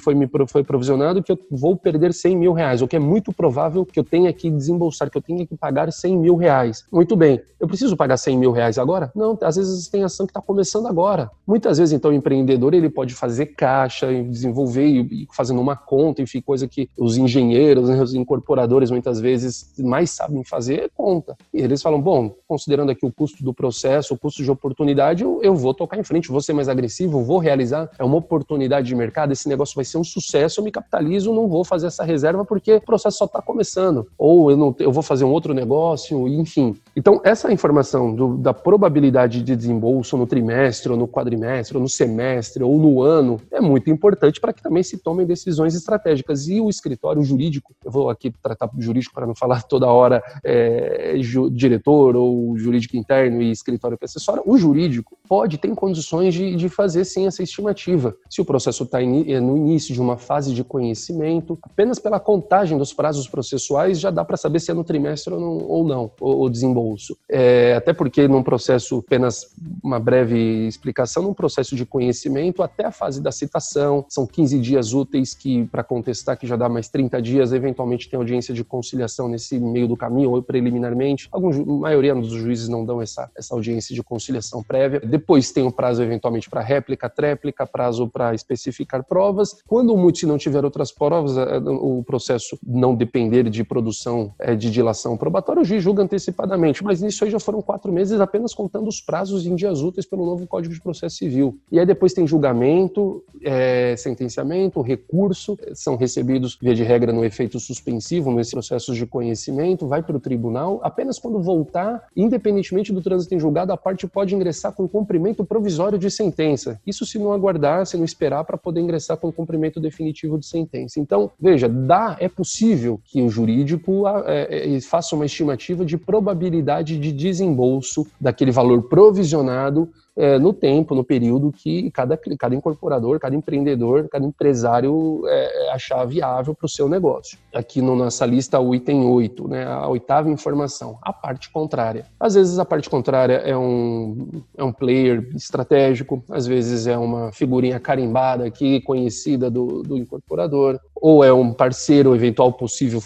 foi, 0.00 0.14
me, 0.14 0.28
foi 0.46 0.62
provisionado 0.62 1.22
que 1.22 1.32
eu 1.32 1.38
vou 1.50 1.74
perder 1.78 2.12
100 2.12 2.36
mil 2.36 2.52
reais 2.52 2.63
reais, 2.64 2.82
o 2.82 2.88
que 2.88 2.96
é 2.96 2.98
muito 2.98 3.32
provável 3.32 3.84
que 3.84 3.98
eu 3.98 4.04
tenha 4.04 4.32
que 4.32 4.50
desembolsar, 4.50 5.10
que 5.10 5.18
eu 5.18 5.22
tenha 5.22 5.46
que 5.46 5.56
pagar 5.56 5.92
100 5.92 6.18
mil 6.18 6.36
reais. 6.36 6.84
Muito 6.90 7.14
bem, 7.14 7.40
eu 7.60 7.68
preciso 7.68 7.96
pagar 7.96 8.16
100 8.16 8.38
mil 8.38 8.52
reais 8.52 8.78
agora? 8.78 9.12
Não, 9.14 9.38
às 9.42 9.56
vezes 9.56 9.88
tem 9.88 10.02
ação 10.02 10.26
que 10.26 10.30
está 10.30 10.40
começando 10.40 10.86
agora. 10.86 11.30
Muitas 11.46 11.78
vezes, 11.78 11.92
então, 11.92 12.10
o 12.10 12.14
empreendedor 12.14 12.74
ele 12.74 12.88
pode 12.88 13.14
fazer 13.14 13.46
caixa, 13.46 14.06
desenvolver 14.24 14.86
e 14.86 15.28
fazendo 15.32 15.60
uma 15.60 15.76
conta, 15.76 16.22
enfim, 16.22 16.40
coisa 16.40 16.66
que 16.66 16.88
os 16.98 17.16
engenheiros, 17.16 17.88
né, 17.88 18.02
os 18.02 18.14
incorporadores 18.14 18.90
muitas 18.90 19.20
vezes 19.20 19.72
mais 19.78 20.10
sabem 20.10 20.42
fazer 20.44 20.84
é 20.84 20.88
conta. 20.88 21.36
E 21.52 21.60
eles 21.60 21.82
falam, 21.82 22.00
bom, 22.00 22.34
considerando 22.48 22.90
aqui 22.90 23.04
o 23.04 23.12
custo 23.12 23.44
do 23.44 23.52
processo, 23.52 24.14
o 24.14 24.18
custo 24.18 24.42
de 24.42 24.50
oportunidade, 24.50 25.22
eu, 25.22 25.40
eu 25.42 25.54
vou 25.54 25.74
tocar 25.74 25.98
em 25.98 26.04
frente, 26.04 26.28
vou 26.28 26.40
ser 26.40 26.52
mais 26.52 26.68
agressivo, 26.68 27.22
vou 27.22 27.38
realizar, 27.38 27.90
é 27.98 28.04
uma 28.04 28.16
oportunidade 28.16 28.86
de 28.86 28.94
mercado, 28.94 29.32
esse 29.32 29.48
negócio 29.48 29.74
vai 29.74 29.84
ser 29.84 29.98
um 29.98 30.04
sucesso, 30.04 30.60
eu 30.60 30.64
me 30.64 30.70
capitalizo, 30.70 31.32
não 31.32 31.48
vou 31.48 31.64
fazer 31.64 31.86
essa 31.86 32.04
reserva 32.04 32.44
porque 32.54 32.74
o 32.74 32.80
processo 32.80 33.18
só 33.18 33.24
está 33.24 33.42
começando. 33.42 34.06
Ou 34.16 34.48
eu, 34.48 34.56
não, 34.56 34.76
eu 34.78 34.92
vou 34.92 35.02
fazer 35.02 35.24
um 35.24 35.32
outro 35.32 35.52
negócio, 35.52 36.28
enfim. 36.28 36.76
Então, 36.96 37.20
essa 37.24 37.52
informação 37.52 38.14
do, 38.14 38.36
da 38.36 38.54
probabilidade 38.54 39.42
de 39.42 39.56
desembolso 39.56 40.16
no 40.16 40.26
trimestre, 40.26 40.92
ou 40.92 40.98
no 40.98 41.08
quadrimestre, 41.08 41.76
ou 41.76 41.82
no 41.82 41.88
semestre, 41.88 42.62
ou 42.62 42.78
no 42.78 43.02
ano, 43.02 43.40
é 43.50 43.60
muito 43.60 43.90
importante 43.90 44.40
para 44.40 44.52
que 44.52 44.62
também 44.62 44.82
se 44.82 44.98
tomem 44.98 45.26
decisões 45.26 45.74
estratégicas. 45.74 46.48
E 46.48 46.60
o 46.60 46.70
escritório 46.70 47.22
jurídico, 47.22 47.74
eu 47.84 47.90
vou 47.90 48.10
aqui 48.10 48.30
tratar 48.30 48.70
jurídico 48.78 49.14
para 49.14 49.26
não 49.26 49.34
falar 49.34 49.62
toda 49.68 49.86
hora 49.86 50.22
é, 50.44 51.16
ju, 51.18 51.50
diretor 51.50 52.16
ou 52.16 52.56
jurídico 52.56 52.96
interno 52.96 53.42
e 53.42 53.50
escritório 53.50 53.98
que 53.98 54.04
assessora, 54.04 54.42
o 54.44 54.56
jurídico 54.56 55.18
pode, 55.28 55.58
tem 55.58 55.74
condições 55.74 56.34
de, 56.34 56.54
de 56.56 56.68
fazer 56.68 57.04
sim 57.04 57.26
essa 57.26 57.42
estimativa. 57.42 58.14
Se 58.30 58.40
o 58.40 58.44
processo 58.44 58.84
está 58.84 59.02
é 59.02 59.40
no 59.40 59.56
início 59.56 59.92
de 59.92 60.00
uma 60.00 60.16
fase 60.16 60.54
de 60.54 60.62
conhecimento, 60.62 61.58
apenas 61.62 61.98
pela 61.98 62.20
contagem 62.20 62.44
contagem 62.44 62.78
dos 62.78 62.92
prazos 62.92 63.28
processuais 63.28 63.98
já 63.98 64.10
dá 64.10 64.24
para 64.24 64.36
saber 64.36 64.60
se 64.60 64.70
é 64.70 64.74
no 64.74 64.84
trimestre 64.84 65.32
ou 65.34 65.40
não, 65.40 65.68
ou 65.68 65.84
não 65.84 66.10
o, 66.20 66.48
desembolso. 66.48 66.83
É, 67.28 67.74
até 67.74 67.92
porque 67.92 68.28
num 68.28 68.42
processo, 68.42 68.98
apenas 68.98 69.54
uma 69.82 69.98
breve 69.98 70.66
explicação, 70.66 71.22
num 71.22 71.34
processo 71.34 71.74
de 71.76 71.86
conhecimento 71.86 72.62
até 72.62 72.84
a 72.84 72.90
fase 72.92 73.22
da 73.22 73.32
citação, 73.32 74.04
são 74.08 74.26
15 74.26 74.60
dias 74.60 74.92
úteis 74.92 75.34
que 75.34 75.64
para 75.66 75.82
contestar 75.82 76.38
que 76.38 76.46
já 76.46 76.56
dá 76.56 76.68
mais 76.68 76.88
30 76.88 77.20
dias, 77.22 77.52
eventualmente 77.52 78.08
tem 78.08 78.18
audiência 78.18 78.52
de 78.52 78.64
conciliação 78.64 79.28
nesse 79.28 79.58
meio 79.58 79.88
do 79.88 79.96
caminho 79.96 80.32
ou 80.32 80.42
preliminarmente. 80.42 81.28
Alguns, 81.32 81.58
a 81.58 81.64
maioria 81.64 82.14
dos 82.14 82.32
juízes 82.32 82.68
não 82.68 82.84
dão 82.84 83.00
essa, 83.00 83.30
essa 83.36 83.54
audiência 83.54 83.94
de 83.94 84.02
conciliação 84.02 84.62
prévia. 84.62 85.00
Depois 85.00 85.52
tem 85.52 85.64
o 85.64 85.72
prazo 85.72 86.02
eventualmente 86.02 86.50
para 86.50 86.60
réplica, 86.60 87.08
tréplica, 87.08 87.66
prazo 87.66 88.08
para 88.08 88.34
especificar 88.34 89.04
provas. 89.04 89.56
Quando 89.66 89.96
muito 89.96 90.18
se 90.18 90.26
não 90.26 90.38
tiver 90.38 90.64
outras 90.64 90.92
provas, 90.92 91.32
o 91.36 92.02
processo 92.04 92.24
processo 92.24 92.58
não 92.66 92.94
depender 92.94 93.48
de 93.50 93.62
produção 93.62 94.34
é, 94.38 94.54
de 94.54 94.70
dilação 94.70 95.16
probatória, 95.16 95.62
o 95.62 95.64
juiz 95.64 95.82
julga 95.82 96.02
antecipadamente. 96.02 96.73
Exatamente, 96.74 96.84
mas 96.84 97.00
nisso 97.00 97.24
aí 97.24 97.30
já 97.30 97.38
foram 97.38 97.62
quatro 97.62 97.92
meses 97.92 98.20
apenas 98.20 98.52
contando 98.52 98.88
os 98.88 99.00
prazos 99.00 99.46
em 99.46 99.54
dias 99.54 99.80
úteis 99.80 100.06
pelo 100.06 100.26
novo 100.26 100.46
Código 100.46 100.74
de 100.74 100.80
Processo 100.80 101.16
Civil. 101.16 101.56
E 101.70 101.78
aí 101.78 101.86
depois 101.86 102.12
tem 102.12 102.26
julgamento, 102.26 103.22
é, 103.42 103.94
sentenciamento, 103.96 104.80
recurso, 104.80 105.56
são 105.74 105.96
recebidos, 105.96 106.58
via 106.60 106.74
de 106.74 106.82
regra, 106.82 107.12
no 107.12 107.24
efeito 107.24 107.60
suspensivo, 107.60 108.32
nesses 108.32 108.52
processos 108.52 108.96
de 108.96 109.06
conhecimento, 109.06 109.86
vai 109.86 110.02
para 110.02 110.16
o 110.16 110.20
tribunal. 110.20 110.80
Apenas 110.82 111.18
quando 111.18 111.40
voltar, 111.40 112.06
independentemente 112.16 112.92
do 112.92 113.02
trânsito 113.02 113.34
em 113.34 113.38
julgado, 113.38 113.72
a 113.72 113.76
parte 113.76 114.06
pode 114.06 114.34
ingressar 114.34 114.72
com 114.72 114.88
cumprimento 114.88 115.44
provisório 115.44 115.98
de 115.98 116.10
sentença. 116.10 116.80
Isso 116.86 117.06
se 117.06 117.18
não 117.18 117.32
aguardar, 117.32 117.86
se 117.86 117.96
não 117.96 118.04
esperar 118.04 118.44
para 118.44 118.56
poder 118.56 118.80
ingressar 118.80 119.16
com 119.16 119.30
cumprimento 119.30 119.78
definitivo 119.80 120.38
de 120.38 120.46
sentença. 120.46 120.98
Então, 120.98 121.30
veja, 121.38 121.68
dá, 121.68 122.16
é 122.18 122.28
possível 122.28 123.00
que 123.04 123.22
o 123.22 123.28
jurídico 123.28 124.04
é, 124.26 124.74
é, 124.74 124.80
faça 124.80 125.14
uma 125.14 125.26
estimativa 125.26 125.84
de 125.84 125.96
probabilidade 125.96 126.63
de 126.98 127.12
desembolso 127.12 128.06
daquele 128.20 128.50
valor 128.50 128.88
provisionado 128.88 129.90
é, 130.16 130.38
no 130.38 130.52
tempo, 130.52 130.94
no 130.94 131.04
período 131.04 131.52
que 131.52 131.90
cada, 131.90 132.18
cada 132.38 132.54
incorporador, 132.54 133.18
cada 133.18 133.34
empreendedor, 133.34 134.08
cada 134.08 134.24
empresário 134.24 135.22
é, 135.26 135.70
achar 135.72 136.04
viável 136.04 136.54
para 136.54 136.66
o 136.66 136.68
seu 136.68 136.88
negócio. 136.88 137.38
Aqui 137.52 137.82
no 137.82 137.96
nossa 137.96 138.24
lista, 138.24 138.60
o 138.60 138.74
item 138.74 139.04
8, 139.04 139.48
né, 139.48 139.64
a 139.66 139.88
oitava 139.88 140.30
informação, 140.30 140.98
a 141.02 141.12
parte 141.12 141.50
contrária. 141.50 142.06
Às 142.18 142.34
vezes 142.34 142.58
a 142.58 142.64
parte 142.64 142.88
contrária 142.88 143.34
é 143.34 143.56
um, 143.56 144.42
é 144.56 144.62
um 144.62 144.72
player 144.72 145.28
estratégico, 145.34 146.22
às 146.30 146.46
vezes 146.46 146.86
é 146.86 146.96
uma 146.96 147.32
figurinha 147.32 147.80
carimbada 147.80 148.44
aqui, 148.44 148.80
conhecida 148.80 149.50
do, 149.50 149.82
do 149.82 149.96
incorporador, 149.96 150.78
ou 150.94 151.22
é 151.22 151.32
um 151.32 151.52
parceiro, 151.52 152.14
eventual 152.14 152.52
possível 152.52 153.02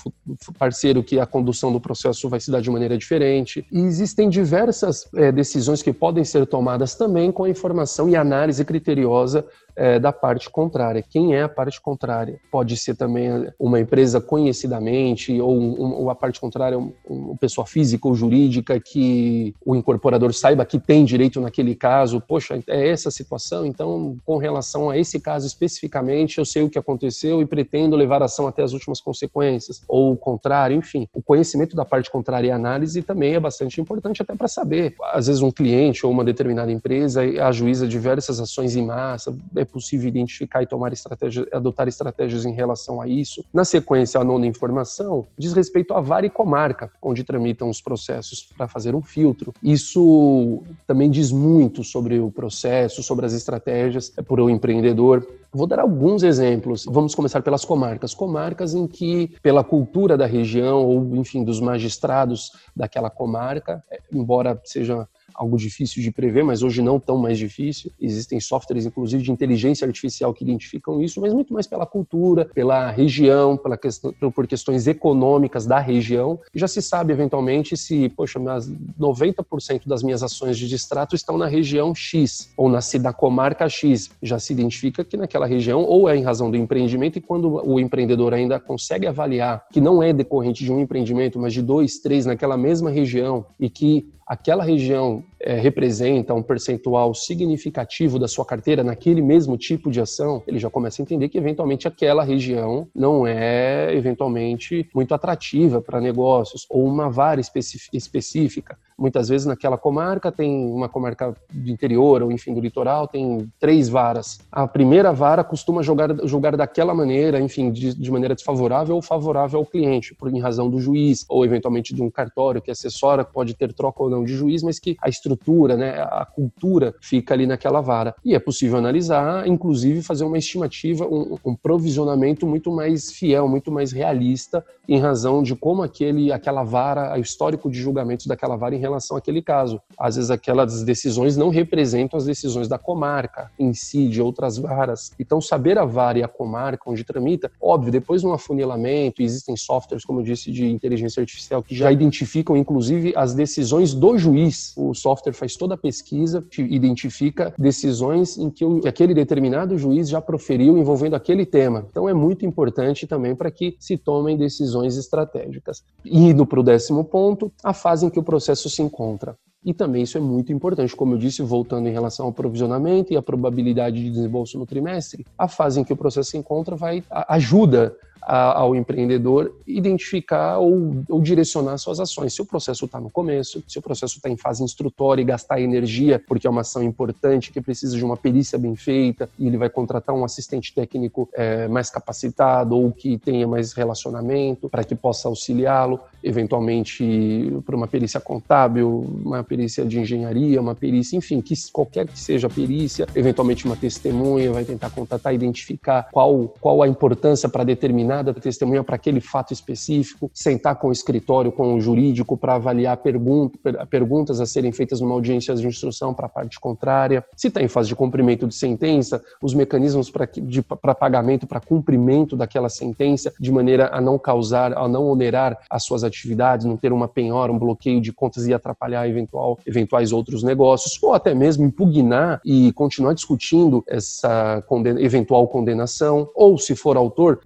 parceiro 0.58 1.02
que 1.02 1.18
a 1.18 1.26
condução 1.26 1.72
do 1.72 1.80
processo 1.80 2.28
vai 2.28 2.38
se 2.38 2.50
dar 2.50 2.60
de 2.60 2.70
maneira 2.70 2.96
diferente. 2.96 3.66
E 3.72 3.80
existem 3.80 4.28
diversas 4.28 5.08
é, 5.14 5.32
decisões 5.32 5.82
que 5.82 5.92
podem 5.92 6.22
ser 6.22 6.46
tomadas 6.46 6.94
também 6.98 7.32
com 7.32 7.44
a 7.44 7.48
informação 7.48 8.08
e 8.08 8.16
análise 8.16 8.64
criteriosa 8.64 9.46
é, 9.78 9.98
da 9.98 10.12
parte 10.12 10.50
contrária. 10.50 11.02
Quem 11.08 11.36
é 11.36 11.44
a 11.44 11.48
parte 11.48 11.80
contrária? 11.80 12.40
Pode 12.50 12.76
ser 12.76 12.96
também 12.96 13.46
uma 13.58 13.78
empresa 13.78 14.20
conhecidamente, 14.20 15.40
ou, 15.40 15.56
um, 15.56 15.92
ou 16.00 16.10
a 16.10 16.14
parte 16.16 16.40
contrária, 16.40 16.76
uma 16.76 16.92
um 17.08 17.36
pessoa 17.36 17.64
física 17.64 18.08
ou 18.08 18.14
jurídica 18.14 18.80
que 18.80 19.54
o 19.64 19.76
incorporador 19.76 20.34
saiba 20.34 20.64
que 20.64 20.80
tem 20.80 21.04
direito 21.04 21.40
naquele 21.40 21.76
caso. 21.76 22.20
Poxa, 22.20 22.60
é 22.66 22.88
essa 22.88 23.10
situação, 23.10 23.64
então, 23.64 24.16
com 24.26 24.36
relação 24.36 24.90
a 24.90 24.98
esse 24.98 25.20
caso 25.20 25.46
especificamente, 25.46 26.38
eu 26.38 26.44
sei 26.44 26.62
o 26.62 26.70
que 26.70 26.78
aconteceu 26.78 27.40
e 27.40 27.46
pretendo 27.46 27.94
levar 27.94 28.20
a 28.20 28.24
ação 28.24 28.48
até 28.48 28.64
as 28.64 28.72
últimas 28.72 29.00
consequências. 29.00 29.82
Ou 29.86 30.12
o 30.12 30.16
contrário, 30.16 30.76
enfim. 30.76 31.06
O 31.12 31.22
conhecimento 31.22 31.76
da 31.76 31.84
parte 31.84 32.10
contrária 32.10 32.48
e 32.48 32.50
análise 32.50 33.00
também 33.02 33.34
é 33.34 33.40
bastante 33.40 33.80
importante, 33.80 34.22
até 34.22 34.34
para 34.34 34.48
saber. 34.48 34.96
Às 35.12 35.28
vezes, 35.28 35.40
um 35.40 35.52
cliente 35.52 36.04
ou 36.04 36.10
uma 36.10 36.24
determinada 36.24 36.72
empresa 36.72 37.22
ajuiza 37.46 37.86
diversas 37.86 38.40
ações 38.40 38.74
em 38.74 38.84
massa, 38.84 39.36
é 39.54 39.67
possível 39.68 40.08
identificar 40.08 40.62
e 40.62 40.66
tomar 40.66 40.92
estratégias, 40.92 41.46
adotar 41.52 41.88
estratégias 41.88 42.44
em 42.44 42.52
relação 42.52 43.00
a 43.00 43.08
isso. 43.08 43.44
Na 43.52 43.64
sequência, 43.64 44.20
a 44.20 44.24
nona 44.24 44.46
informação 44.46 45.26
diz 45.38 45.52
respeito 45.52 45.94
à 45.94 46.00
vara 46.00 46.26
e 46.26 46.30
comarca, 46.30 46.90
onde 47.02 47.24
tramitam 47.24 47.68
os 47.68 47.80
processos 47.80 48.42
para 48.56 48.66
fazer 48.68 48.94
um 48.94 49.02
filtro. 49.02 49.52
Isso 49.62 50.62
também 50.86 51.10
diz 51.10 51.30
muito 51.30 51.84
sobre 51.84 52.18
o 52.18 52.30
processo, 52.30 53.02
sobre 53.02 53.26
as 53.26 53.32
estratégias 53.32 54.12
é 54.16 54.22
por 54.22 54.40
o 54.40 54.50
empreendedor. 54.50 55.26
Vou 55.52 55.66
dar 55.66 55.80
alguns 55.80 56.22
exemplos. 56.22 56.84
Vamos 56.84 57.14
começar 57.14 57.42
pelas 57.42 57.64
comarcas. 57.64 58.14
Comarcas 58.14 58.74
em 58.74 58.86
que, 58.86 59.34
pela 59.42 59.64
cultura 59.64 60.16
da 60.16 60.26
região 60.26 60.84
ou, 60.84 61.16
enfim, 61.16 61.42
dos 61.42 61.60
magistrados 61.60 62.52
daquela 62.76 63.10
comarca, 63.10 63.82
é, 63.90 64.00
embora 64.12 64.60
seja 64.64 65.08
algo 65.38 65.56
difícil 65.56 66.02
de 66.02 66.10
prever, 66.10 66.42
mas 66.42 66.64
hoje 66.64 66.82
não 66.82 66.98
tão 66.98 67.16
mais 67.16 67.38
difícil. 67.38 67.92
Existem 68.00 68.40
softwares, 68.40 68.84
inclusive, 68.84 69.22
de 69.22 69.30
inteligência 69.30 69.86
artificial 69.86 70.34
que 70.34 70.42
identificam 70.42 71.00
isso, 71.00 71.20
mas 71.20 71.32
muito 71.32 71.54
mais 71.54 71.66
pela 71.66 71.86
cultura, 71.86 72.44
pela 72.46 72.90
região, 72.90 73.56
pela 73.56 73.78
questão, 73.78 74.12
por 74.34 74.48
questões 74.48 74.88
econômicas 74.88 75.64
da 75.64 75.78
região. 75.78 76.40
Já 76.52 76.66
se 76.66 76.82
sabe, 76.82 77.12
eventualmente, 77.12 77.76
se, 77.76 78.08
poxa, 78.08 78.40
90% 78.40 79.86
das 79.86 80.02
minhas 80.02 80.24
ações 80.24 80.58
de 80.58 80.68
distrato 80.68 81.14
estão 81.14 81.38
na 81.38 81.46
região 81.46 81.94
X 81.94 82.50
ou 82.56 82.68
na, 82.68 82.80
da 83.00 83.12
comarca 83.12 83.68
X. 83.68 84.10
Já 84.20 84.40
se 84.40 84.52
identifica 84.52 85.04
que 85.04 85.16
naquela 85.16 85.46
região, 85.46 85.84
ou 85.84 86.08
é 86.08 86.16
em 86.16 86.22
razão 86.22 86.50
do 86.50 86.56
empreendimento, 86.56 87.18
e 87.18 87.20
quando 87.20 87.64
o 87.64 87.78
empreendedor 87.78 88.34
ainda 88.34 88.58
consegue 88.58 89.06
avaliar 89.06 89.66
que 89.70 89.80
não 89.80 90.02
é 90.02 90.12
decorrente 90.12 90.64
de 90.64 90.72
um 90.72 90.80
empreendimento, 90.80 91.38
mas 91.38 91.52
de 91.52 91.62
dois, 91.62 92.00
três 92.00 92.26
naquela 92.26 92.56
mesma 92.56 92.90
região, 92.90 93.46
e 93.60 93.70
que 93.70 94.08
aquela 94.26 94.62
região 94.62 95.24
é, 95.40 95.58
representa 95.58 96.34
um 96.34 96.42
percentual 96.42 97.14
significativo 97.14 98.18
da 98.18 98.28
sua 98.28 98.44
carteira 98.44 98.82
naquele 98.82 99.22
mesmo 99.22 99.56
tipo 99.56 99.90
de 99.90 100.00
ação, 100.00 100.42
ele 100.46 100.58
já 100.58 100.70
começa 100.70 101.00
a 101.00 101.04
entender 101.04 101.28
que 101.28 101.38
eventualmente 101.38 101.86
aquela 101.86 102.22
região 102.22 102.88
não 102.94 103.26
é 103.26 103.94
eventualmente 103.94 104.88
muito 104.94 105.14
atrativa 105.14 105.80
para 105.80 106.00
negócios 106.00 106.66
ou 106.68 106.86
uma 106.86 107.10
vara 107.10 107.40
específica. 107.40 108.76
Muitas 108.98 109.28
vezes 109.28 109.46
naquela 109.46 109.78
comarca 109.78 110.32
tem 110.32 110.66
uma 110.66 110.88
comarca 110.88 111.32
do 111.52 111.70
interior 111.70 112.20
ou 112.20 112.32
enfim 112.32 112.52
do 112.52 112.60
litoral 112.60 113.06
tem 113.06 113.48
três 113.60 113.88
varas. 113.88 114.40
A 114.50 114.66
primeira 114.66 115.12
vara 115.12 115.44
costuma 115.44 115.82
jogar, 115.82 116.16
julgar 116.26 116.56
daquela 116.56 116.92
maneira, 116.92 117.40
enfim, 117.40 117.70
de, 117.70 117.94
de 117.94 118.10
maneira 118.10 118.34
desfavorável 118.34 118.96
ou 118.96 119.02
favorável 119.02 119.60
ao 119.60 119.66
cliente, 119.66 120.16
por 120.16 120.34
em 120.34 120.40
razão 120.40 120.68
do 120.68 120.80
juiz 120.80 121.24
ou 121.28 121.44
eventualmente 121.44 121.94
de 121.94 122.02
um 122.02 122.10
cartório 122.10 122.60
que 122.60 122.72
assessora, 122.72 123.24
pode 123.24 123.54
ter 123.54 123.72
troca 123.72 124.02
ou 124.02 124.10
não 124.10 124.24
de 124.24 124.34
juiz, 124.34 124.64
mas 124.64 124.80
que 124.80 124.96
a 125.00 125.08
estrutura, 125.08 125.27
né, 125.76 126.00
a 126.00 126.24
cultura 126.24 126.94
fica 127.00 127.34
ali 127.34 127.46
naquela 127.46 127.80
vara. 127.80 128.14
E 128.24 128.34
é 128.34 128.38
possível 128.38 128.78
analisar, 128.78 129.46
inclusive 129.46 130.02
fazer 130.02 130.24
uma 130.24 130.38
estimativa, 130.38 131.06
um, 131.06 131.36
um 131.44 131.54
provisionamento 131.54 132.46
muito 132.46 132.70
mais 132.70 133.12
fiel, 133.12 133.48
muito 133.48 133.70
mais 133.70 133.92
realista 133.92 134.64
em 134.88 134.98
razão 134.98 135.42
de 135.42 135.54
como 135.54 135.82
aquele, 135.82 136.32
aquela 136.32 136.62
vara, 136.64 137.14
o 137.16 137.20
histórico 137.20 137.70
de 137.70 137.78
julgamentos 137.78 138.26
daquela 138.26 138.56
vara 138.56 138.74
em 138.74 138.78
relação 138.78 139.16
àquele 139.16 139.42
caso. 139.42 139.80
Às 139.98 140.16
vezes 140.16 140.30
aquelas 140.30 140.82
decisões 140.82 141.36
não 141.36 141.50
representam 141.50 142.16
as 142.16 142.24
decisões 142.24 142.68
da 142.68 142.78
comarca 142.78 143.50
em 143.58 143.74
si, 143.74 144.08
de 144.08 144.22
outras 144.22 144.56
varas. 144.56 145.12
Então, 145.18 145.40
saber 145.40 145.78
a 145.78 145.84
vara 145.84 146.18
e 146.18 146.22
a 146.22 146.28
comarca 146.28 146.88
onde 146.90 147.04
tramita, 147.04 147.50
óbvio, 147.60 147.92
depois 147.92 148.22
no 148.22 148.32
afunilamento, 148.32 149.22
existem 149.22 149.56
softwares, 149.56 150.04
como 150.04 150.20
eu 150.20 150.24
disse, 150.24 150.50
de 150.50 150.66
inteligência 150.66 151.20
artificial 151.20 151.62
que 151.62 151.74
já 151.74 151.92
identificam, 151.92 152.56
inclusive, 152.56 153.12
as 153.14 153.34
decisões 153.34 153.92
do 153.92 154.16
juiz. 154.16 154.72
O 154.76 154.94
software 154.94 155.17
faz 155.32 155.56
toda 155.56 155.74
a 155.74 155.78
pesquisa, 155.78 156.44
identifica 156.58 157.54
decisões 157.58 158.36
em 158.38 158.50
que, 158.50 158.64
o, 158.64 158.80
que 158.80 158.88
aquele 158.88 159.14
determinado 159.14 159.76
juiz 159.76 160.08
já 160.08 160.20
proferiu 160.20 160.78
envolvendo 160.78 161.14
aquele 161.14 161.44
tema. 161.44 161.86
Então, 161.90 162.08
é 162.08 162.14
muito 162.14 162.44
importante 162.44 163.06
também 163.06 163.34
para 163.34 163.50
que 163.50 163.76
se 163.78 163.96
tomem 163.96 164.36
decisões 164.36 164.96
estratégicas. 164.96 165.82
E 166.04 166.18
indo 166.18 166.46
para 166.46 166.60
o 166.60 166.62
décimo 166.62 167.04
ponto, 167.04 167.52
a 167.62 167.72
fase 167.72 168.06
em 168.06 168.10
que 168.10 168.18
o 168.18 168.22
processo 168.22 168.68
se 168.68 168.82
encontra. 168.82 169.36
E 169.68 169.74
também 169.74 170.02
isso 170.02 170.16
é 170.16 170.20
muito 170.20 170.50
importante, 170.50 170.96
como 170.96 171.12
eu 171.12 171.18
disse, 171.18 171.42
voltando 171.42 171.86
em 171.90 171.92
relação 171.92 172.24
ao 172.24 172.32
provisionamento 172.32 173.12
e 173.12 173.18
a 173.18 173.20
probabilidade 173.20 174.02
de 174.02 174.08
desembolso 174.08 174.58
no 174.58 174.64
trimestre, 174.64 175.26
a 175.36 175.46
fase 175.46 175.78
em 175.78 175.84
que 175.84 175.92
o 175.92 175.96
processo 175.96 176.30
se 176.30 176.38
encontra 176.38 176.74
vai 176.74 177.04
ajuda 177.10 177.94
a, 178.22 178.58
ao 178.58 178.74
empreendedor 178.76 179.54
identificar 179.66 180.58
ou, 180.58 181.02
ou, 181.08 181.20
direcionar 181.20 181.78
suas 181.78 181.98
ações. 182.00 182.34
Se 182.34 182.42
o 182.42 182.44
processo 182.44 182.84
está 182.84 183.00
no 183.00 183.10
começo, 183.10 183.62
se 183.66 183.78
o 183.78 183.82
processo 183.82 184.16
está 184.16 184.28
em 184.28 184.36
fase 184.36 184.62
instrutória 184.62 185.22
e 185.22 185.24
gastar 185.24 185.60
energia, 185.60 186.22
porque 186.26 186.46
é 186.46 186.50
uma 186.50 186.60
ação 186.60 186.82
importante 186.82 187.50
que 187.50 187.60
precisa 187.60 187.96
de 187.96 188.04
uma 188.04 188.16
perícia 188.16 188.58
bem 188.58 188.76
feita 188.76 189.28
e 189.38 189.46
ele 189.46 189.56
vai 189.56 189.70
contratar 189.70 190.14
um 190.14 190.24
assistente 190.24 190.74
técnico 190.74 191.28
é, 191.34 191.68
mais 191.68 191.90
capacitado 191.90 192.76
ou 192.76 192.92
que 192.92 193.16
tenha 193.18 193.46
mais 193.46 193.72
relacionamento 193.72 194.68
para 194.68 194.84
que 194.84 194.94
possa 194.94 195.28
auxiliá-lo, 195.28 195.98
eventualmente 196.22 197.50
para 197.64 197.76
uma 197.76 197.86
perícia 197.86 198.20
contábil, 198.20 199.06
uma 199.24 199.42
perícia 199.42 199.57
de 199.66 200.00
engenharia, 200.00 200.60
uma 200.60 200.74
perícia, 200.74 201.16
enfim, 201.16 201.40
que 201.40 201.54
qualquer 201.72 202.06
que 202.06 202.18
seja 202.18 202.46
a 202.46 202.50
perícia, 202.50 203.06
eventualmente 203.14 203.64
uma 203.66 203.76
testemunha, 203.76 204.52
vai 204.52 204.64
tentar 204.64 204.90
contatar, 204.90 205.34
identificar 205.34 206.08
qual, 206.12 206.54
qual 206.60 206.82
a 206.82 206.88
importância 206.88 207.48
para 207.48 207.64
determinada 207.64 208.32
testemunha 208.34 208.82
para 208.82 208.96
aquele 208.96 209.20
fato 209.20 209.52
específico, 209.52 210.30
sentar 210.32 210.76
com 210.76 210.88
o 210.88 210.92
escritório, 210.92 211.52
com 211.52 211.74
o 211.74 211.80
jurídico 211.80 212.36
para 212.36 212.54
avaliar 212.54 212.96
pergunta, 212.98 213.58
perguntas 213.86 214.40
a 214.40 214.46
serem 214.46 214.72
feitas 214.72 215.00
numa 215.00 215.14
audiência 215.14 215.54
de 215.54 215.66
instrução 215.66 216.14
para 216.14 216.26
a 216.26 216.28
parte 216.28 216.58
contrária. 216.60 217.24
Se 217.36 217.48
está 217.48 217.62
em 217.62 217.68
fase 217.68 217.88
de 217.88 217.96
cumprimento 217.96 218.46
de 218.46 218.54
sentença, 218.54 219.22
os 219.42 219.54
mecanismos 219.54 220.10
para 220.10 220.94
pagamento, 220.94 221.46
para 221.46 221.60
cumprimento 221.60 222.36
daquela 222.36 222.68
sentença, 222.68 223.32
de 223.38 223.50
maneira 223.50 223.90
a 223.92 224.00
não 224.00 224.18
causar, 224.18 224.76
a 224.76 224.86
não 224.88 225.06
onerar 225.06 225.58
as 225.68 225.84
suas 225.84 226.04
atividades, 226.04 226.66
não 226.66 226.76
ter 226.76 226.92
uma 226.92 227.08
penhora, 227.08 227.52
um 227.52 227.58
bloqueio 227.58 228.00
de 228.00 228.12
contas 228.12 228.46
e 228.46 228.54
atrapalhar 228.54 229.08
eventual, 229.08 229.37
eventuais 229.66 230.12
outros 230.12 230.42
negócios, 230.42 230.98
ou 231.02 231.14
até 231.14 231.34
mesmo 231.34 231.64
impugnar 231.64 232.40
e 232.44 232.72
continuar 232.72 233.14
discutindo 233.14 233.84
essa 233.86 234.62
condena, 234.66 235.00
eventual 235.00 235.46
condenação, 235.48 236.28
ou 236.34 236.58
se 236.58 236.74
for 236.74 236.96
autor, 236.96 237.40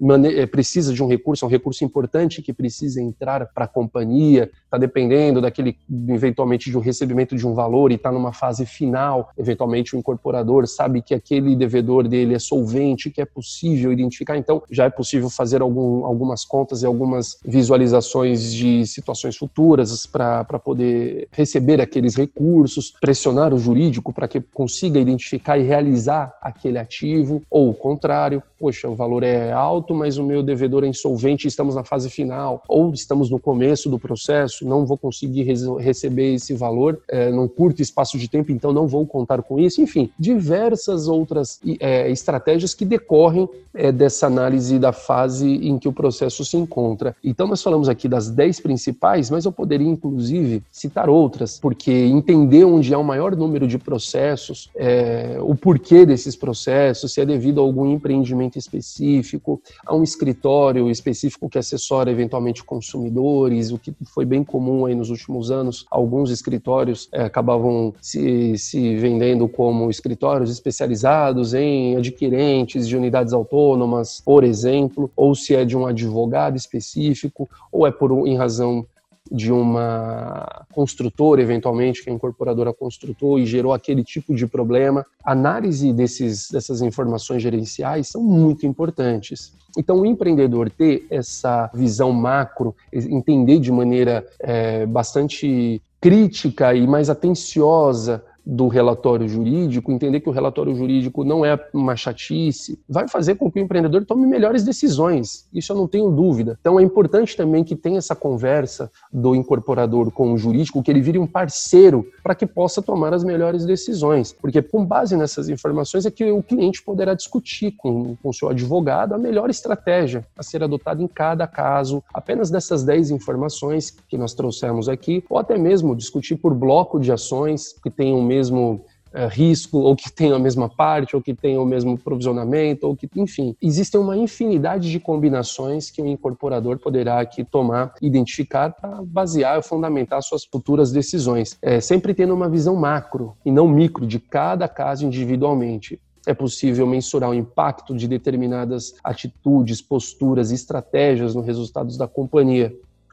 precisa 0.50 0.92
de 0.92 1.02
um 1.02 1.08
recurso, 1.08 1.44
é 1.44 1.48
um 1.48 1.50
recurso 1.50 1.84
importante 1.84 2.42
que 2.42 2.52
precisa 2.52 3.00
entrar 3.00 3.46
para 3.54 3.64
a 3.64 3.68
companhia, 3.68 4.50
está 4.64 4.78
dependendo 4.78 5.40
daquele, 5.40 5.76
eventualmente, 6.08 6.70
de 6.70 6.76
um 6.76 6.80
recebimento 6.80 7.36
de 7.36 7.46
um 7.46 7.54
valor 7.54 7.92
e 7.92 7.96
está 7.96 8.10
numa 8.10 8.32
fase 8.32 8.64
final, 8.64 9.30
eventualmente 9.36 9.94
o 9.94 9.98
incorporador 9.98 10.66
sabe 10.66 11.02
que 11.02 11.14
aquele 11.14 11.54
devedor 11.54 12.08
dele 12.08 12.34
é 12.34 12.38
solvente, 12.38 13.10
que 13.10 13.20
é 13.20 13.24
possível 13.24 13.92
identificar, 13.92 14.36
então 14.36 14.62
já 14.70 14.84
é 14.84 14.90
possível 14.90 15.28
fazer 15.28 15.60
algum, 15.60 16.04
algumas 16.04 16.44
contas 16.44 16.82
e 16.82 16.86
algumas 16.86 17.38
visualizações 17.44 18.52
de 18.52 18.86
situações 18.86 19.36
futuras 19.36 20.06
para 20.06 20.44
poder 20.58 21.28
receber 21.30 21.80
aqueles 21.82 22.16
recursos, 22.16 22.92
pressionar 23.00 23.52
o 23.52 23.58
jurídico 23.58 24.12
para 24.12 24.28
que 24.28 24.40
consiga 24.40 24.98
identificar 24.98 25.58
e 25.58 25.62
realizar 25.62 26.36
aquele 26.40 26.78
ativo, 26.78 27.42
ou 27.50 27.70
o 27.70 27.74
contrário, 27.74 28.42
poxa, 28.58 28.88
o 28.88 28.94
valor 28.94 29.22
é 29.22 29.52
alto, 29.52 29.94
mas 29.94 30.18
o 30.18 30.24
meu 30.24 30.42
devedor 30.42 30.84
é 30.84 30.86
insolvente, 30.86 31.48
estamos 31.48 31.74
na 31.74 31.84
fase 31.84 32.08
final, 32.08 32.62
ou 32.68 32.92
estamos 32.92 33.28
no 33.28 33.38
começo 33.38 33.88
do 33.90 33.98
processo, 33.98 34.66
não 34.66 34.86
vou 34.86 34.96
conseguir 34.96 35.42
receber 35.80 36.34
esse 36.34 36.54
valor 36.54 37.00
é, 37.08 37.30
num 37.30 37.48
curto 37.48 37.82
espaço 37.82 38.16
de 38.18 38.28
tempo, 38.28 38.52
então 38.52 38.72
não 38.72 38.86
vou 38.86 39.06
contar 39.06 39.42
com 39.42 39.58
isso. 39.58 39.80
Enfim, 39.82 40.10
diversas 40.18 41.08
outras 41.08 41.60
é, 41.80 42.10
estratégias 42.10 42.72
que 42.74 42.84
decorrem 42.84 43.48
é, 43.74 43.90
dessa 43.90 44.26
análise 44.26 44.78
da 44.78 44.92
fase 44.92 45.48
em 45.48 45.78
que 45.78 45.88
o 45.88 45.92
processo 45.92 46.44
se 46.44 46.56
encontra. 46.56 47.16
Então, 47.22 47.46
nós 47.46 47.62
falamos 47.62 47.88
aqui 47.88 48.08
das 48.08 48.30
10 48.30 48.60
principais, 48.60 49.30
mas 49.30 49.44
eu 49.44 49.52
poderia, 49.52 49.88
inclusive, 49.88 50.62
citar 50.70 51.08
outras, 51.08 51.58
porque 51.58 51.71
entender 51.90 52.64
onde 52.64 52.92
há 52.92 52.98
um 52.98 53.04
maior 53.04 53.36
número 53.36 53.66
de 53.66 53.78
processos, 53.78 54.70
é, 54.76 55.36
o 55.40 55.54
porquê 55.54 56.04
desses 56.06 56.36
processos, 56.36 57.12
se 57.12 57.20
é 57.20 57.26
devido 57.26 57.60
a 57.60 57.62
algum 57.62 57.90
empreendimento 57.90 58.58
específico, 58.58 59.60
a 59.86 59.94
um 59.94 60.02
escritório 60.02 60.90
específico 60.90 61.48
que 61.48 61.58
assessora 61.58 62.10
eventualmente 62.10 62.62
consumidores, 62.64 63.72
o 63.72 63.78
que 63.78 63.94
foi 64.04 64.24
bem 64.24 64.44
comum 64.44 64.86
aí 64.86 64.94
nos 64.94 65.10
últimos 65.10 65.50
anos. 65.50 65.86
Alguns 65.90 66.30
escritórios 66.30 67.08
é, 67.12 67.22
acabavam 67.22 67.94
se, 68.00 68.56
se 68.58 68.96
vendendo 68.96 69.48
como 69.48 69.90
escritórios 69.90 70.50
especializados 70.50 71.54
em 71.54 71.96
adquirentes 71.96 72.88
de 72.88 72.96
unidades 72.96 73.32
autônomas, 73.32 74.22
por 74.24 74.44
exemplo, 74.44 75.10
ou 75.16 75.34
se 75.34 75.54
é 75.54 75.64
de 75.64 75.76
um 75.76 75.86
advogado 75.86 76.56
específico, 76.56 77.48
ou 77.70 77.86
é 77.86 77.90
por 77.90 78.12
em 78.26 78.36
razão 78.36 78.86
de 79.32 79.50
uma 79.50 80.66
construtora, 80.74 81.40
eventualmente, 81.40 82.04
que 82.04 82.10
a 82.10 82.12
incorporadora 82.12 82.72
construtou 82.72 83.38
e 83.38 83.46
gerou 83.46 83.72
aquele 83.72 84.04
tipo 84.04 84.34
de 84.34 84.46
problema. 84.46 85.06
Análise 85.24 85.92
desses, 85.92 86.50
dessas 86.50 86.82
informações 86.82 87.42
gerenciais 87.42 88.08
são 88.08 88.22
muito 88.22 88.66
importantes. 88.66 89.54
Então, 89.76 90.00
o 90.00 90.06
empreendedor 90.06 90.68
ter 90.68 91.06
essa 91.10 91.70
visão 91.72 92.12
macro, 92.12 92.76
entender 92.92 93.58
de 93.58 93.72
maneira 93.72 94.26
é, 94.38 94.84
bastante 94.84 95.80
crítica 95.98 96.74
e 96.74 96.86
mais 96.86 97.08
atenciosa 97.08 98.22
do 98.44 98.68
relatório 98.68 99.28
jurídico, 99.28 99.92
entender 99.92 100.20
que 100.20 100.28
o 100.28 100.32
relatório 100.32 100.74
jurídico 100.74 101.24
não 101.24 101.44
é 101.44 101.58
uma 101.72 101.96
chatice, 101.96 102.78
vai 102.88 103.08
fazer 103.08 103.36
com 103.36 103.50
que 103.50 103.60
o 103.60 103.62
empreendedor 103.62 104.04
tome 104.04 104.26
melhores 104.26 104.64
decisões. 104.64 105.46
Isso 105.52 105.72
eu 105.72 105.76
não 105.76 105.86
tenho 105.86 106.10
dúvida. 106.10 106.58
Então 106.60 106.78
é 106.78 106.82
importante 106.82 107.36
também 107.36 107.62
que 107.64 107.76
tenha 107.76 107.98
essa 107.98 108.14
conversa 108.14 108.90
do 109.12 109.34
incorporador 109.34 110.10
com 110.10 110.32
o 110.32 110.38
jurídico, 110.38 110.82
que 110.82 110.90
ele 110.90 111.00
vire 111.00 111.18
um 111.18 111.26
parceiro 111.26 112.06
para 112.22 112.34
que 112.34 112.46
possa 112.46 112.82
tomar 112.82 113.14
as 113.14 113.24
melhores 113.24 113.64
decisões. 113.64 114.32
Porque 114.32 114.60
com 114.60 114.84
base 114.84 115.16
nessas 115.16 115.48
informações 115.48 116.06
é 116.06 116.10
que 116.10 116.30
o 116.30 116.42
cliente 116.42 116.82
poderá 116.82 117.14
discutir 117.14 117.72
com 117.72 118.16
o 118.22 118.32
seu 118.32 118.48
advogado 118.48 119.14
a 119.14 119.18
melhor 119.18 119.50
estratégia 119.50 120.26
a 120.36 120.42
ser 120.42 120.62
adotada 120.62 121.02
em 121.02 121.08
cada 121.08 121.46
caso, 121.46 122.02
apenas 122.12 122.50
dessas 122.50 122.82
10 122.84 123.10
informações 123.10 123.96
que 124.08 124.18
nós 124.18 124.34
trouxemos 124.34 124.88
aqui, 124.88 125.24
ou 125.28 125.38
até 125.38 125.56
mesmo 125.56 125.94
discutir 125.94 126.36
por 126.36 126.54
bloco 126.54 126.98
de 126.98 127.12
ações 127.12 127.74
que 127.82 127.90
tenham 127.90 128.22
mesmo 128.32 128.84
é, 129.12 129.26
risco, 129.26 129.78
ou 129.78 129.94
que 129.94 130.10
tenham 130.10 130.36
a 130.36 130.38
mesma 130.38 130.68
parte, 130.68 131.14
ou 131.14 131.20
que 131.20 131.34
tenham 131.34 131.62
o 131.62 131.66
mesmo 131.66 131.98
provisionamento, 131.98 132.86
ou 132.86 132.96
que, 132.96 133.06
enfim, 133.16 133.54
existem 133.60 134.00
uma 134.00 134.16
infinidade 134.16 134.90
de 134.90 134.98
combinações 134.98 135.90
que 135.90 136.00
o 136.00 136.06
incorporador 136.06 136.78
poderá 136.78 137.20
aqui 137.20 137.44
tomar, 137.44 137.92
identificar 138.00 138.70
para 138.70 139.02
basear, 139.02 139.62
fundamentar 139.62 140.22
suas 140.22 140.44
futuras 140.44 140.90
decisões. 140.90 141.58
É, 141.60 141.78
sempre 141.78 142.14
tendo 142.14 142.34
uma 142.34 142.48
visão 142.48 142.74
macro 142.74 143.36
e 143.44 143.50
não 143.50 143.68
micro 143.68 144.06
de 144.06 144.18
cada 144.18 144.66
caso 144.66 145.04
individualmente. 145.04 146.00
É 146.26 146.32
possível 146.32 146.86
mensurar 146.86 147.30
o 147.30 147.34
impacto 147.34 147.94
de 147.96 148.06
determinadas 148.06 148.94
atitudes, 149.02 149.82
posturas 149.82 150.52
e 150.52 150.54
estratégias 150.54 151.34
nos 151.34 151.44
resultados 151.44 151.98
da 151.98 152.06
companhia 152.06 152.72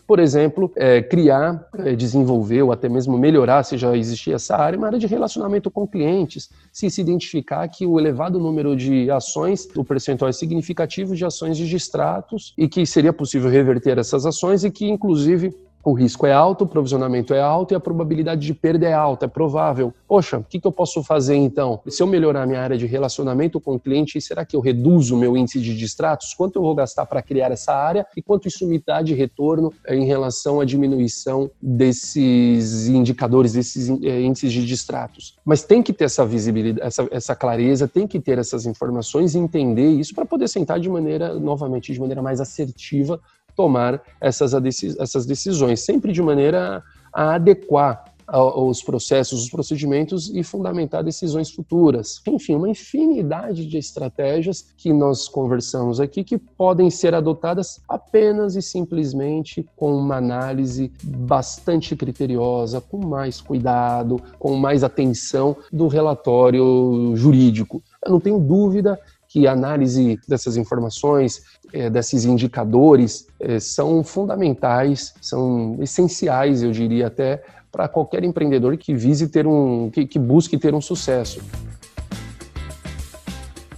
por 0.10 0.20
exemplo, 0.20 0.72
é, 0.76 1.04
criar, 1.04 1.70
é, 1.86 1.96
desenvolver 1.96 2.64
ou 2.64 2.72
até 2.72 2.90
mesmo 2.90 3.16
melhorar, 3.16 3.62
se 3.62 3.78
já 3.78 3.96
existia 3.96 4.38
essa 4.38 4.56
área, 4.56 4.76
uma 4.76 4.88
área 4.88 4.98
de 4.98 5.06
relacionamento 5.06 5.70
com 5.70 5.88
clientes, 5.88 6.50
se 6.74 6.90
se 6.90 7.00
identificar 7.00 7.68
que 7.68 7.86
o 7.86 8.00
elevado 8.00 8.40
número 8.40 8.76
de 8.76 9.12
ações, 9.12 9.70
o 9.76 9.84
percentual 9.84 10.28
é 10.28 10.32
significativo 10.32 11.16
de 11.16 11.24
ações 11.24 11.56
de 11.58 11.70
distratos 11.70 12.56
e 12.58 12.68
que 12.68 12.88
seria 12.88 13.14
possível 13.14 13.52
reverter 13.52 14.00
essas 14.00 14.26
ações 14.26 14.64
e 14.64 14.72
que, 14.72 14.90
inclusive, 14.90 15.56
o 15.84 15.94
risco 15.94 16.26
é 16.26 16.34
alto, 16.34 16.66
o 16.66 16.68
provisionamento 16.68 17.34
é 17.34 17.42
alto 17.42 17.74
e 17.74 17.76
a 17.76 17.80
probabilidade 17.80 18.46
de 18.46 18.54
perda 18.54 18.88
é 18.88 18.94
alta, 18.94 19.26
é 19.26 19.28
provável. 19.28 19.94
Poxa, 20.08 20.38
o 20.38 20.44
que, 20.44 20.60
que 20.60 20.68
eu 20.68 20.72
posso 20.72 21.04
fazer 21.04 21.36
então? 21.36 21.82
Se 21.88 22.04
eu 22.04 22.08
melhorar 22.08 22.46
minha 22.46 22.62
área 22.62 22.78
de 22.78 22.86
relacionamento 22.86 23.60
com 23.60 23.76
o 23.76 23.80
cliente, 23.80 24.20
será 24.20 24.46
que 24.46 24.56
eu 24.56 24.60
reduzo 24.60 25.16
o 25.16 25.18
meu 25.18 25.38
índice 25.38 25.60
de 25.60 25.76
distratos? 25.76 26.34
Quanto 26.34 26.58
eu 26.58 26.62
vou 26.62 26.76
gastar 26.76 27.06
para 27.06 27.22
criar 27.22 27.52
essa 27.52 27.74
área 27.74 28.06
e 28.16 28.22
quanto 28.22 28.48
isso 28.48 28.68
me 28.68 28.82
dá 28.86 29.02
de 29.02 29.14
retorno 29.14 29.74
eh, 29.86 29.96
em 29.96 30.06
relação 30.06 30.60
à 30.60 30.66
diminuição 30.66 31.50
desses 31.62 32.88
indicadores, 32.88 33.54
desses 33.54 33.90
eh, 33.90 34.22
índices 34.22 34.52
de 34.52 34.66
distratos? 34.66 35.38
Mas 35.46 35.64
tem 35.64 35.82
que 35.82 35.94
ter 35.94 36.06
essa 36.06 36.26
visibilidade, 36.26 36.86
essa, 36.86 37.08
essa 37.12 37.36
clareza, 37.36 37.88
tem 37.88 38.06
que 38.06 38.20
ter 38.20 38.38
essas 38.38 38.66
informações 38.66 39.34
e 39.34 39.40
entender 39.40 39.90
isso 39.90 40.14
para 40.14 40.26
poder 40.26 40.48
sentar 40.48 40.80
de 40.80 40.90
maneira, 40.90 41.36
novamente, 41.40 41.94
de 41.94 42.00
maneira 42.00 42.22
mais 42.22 42.42
assertiva 42.42 43.20
tomar 43.60 44.02
essas, 44.22 44.54
essas 44.98 45.26
decisões, 45.26 45.82
sempre 45.82 46.14
de 46.14 46.22
maneira 46.22 46.82
a 47.12 47.36
adequar 47.36 48.06
os 48.32 48.82
processos, 48.82 49.44
os 49.44 49.50
procedimentos 49.50 50.30
e 50.34 50.44
fundamentar 50.44 51.04
decisões 51.04 51.52
futuras. 51.52 52.22
Enfim, 52.26 52.56
uma 52.56 52.70
infinidade 52.70 53.66
de 53.66 53.78
estratégias 53.78 54.68
que 54.78 54.94
nós 54.94 55.28
conversamos 55.28 56.00
aqui 56.00 56.24
que 56.24 56.38
podem 56.38 56.90
ser 56.90 57.14
adotadas 57.14 57.82
apenas 57.90 58.56
e 58.56 58.62
simplesmente 58.62 59.68
com 59.76 59.94
uma 59.94 60.18
análise 60.18 60.92
bastante 61.04 61.96
criteriosa, 61.98 62.80
com 62.80 63.06
mais 63.06 63.42
cuidado, 63.42 64.22
com 64.38 64.56
mais 64.56 64.86
atenção 64.86 65.58
do 65.74 65.88
relatório 65.88 67.14
jurídico. 67.16 67.82
Eu 68.06 68.12
não 68.12 68.20
tenho 68.20 68.40
dúvida 68.40 68.98
que 69.30 69.48
a 69.48 69.52
análise 69.52 70.20
dessas 70.28 70.58
informações, 70.58 71.44
é, 71.72 71.88
desses 71.90 72.26
indicadores, 72.26 73.28
é, 73.40 73.60
são 73.60 74.04
fundamentais, 74.04 75.14
são 75.22 75.78
essenciais, 75.80 76.64
eu 76.64 76.72
diria 76.72 77.08
até, 77.08 77.44
para 77.72 77.88
qualquer 77.88 78.24
empreendedor 78.24 78.76
que 78.76 78.94
vise 78.94 79.28
ter 79.28 79.46
um, 79.46 79.92
que, 79.92 80.06
que 80.08 80.18
busque 80.18 80.58
ter 80.58 80.74
um 80.74 80.82
sucesso. 80.82 81.42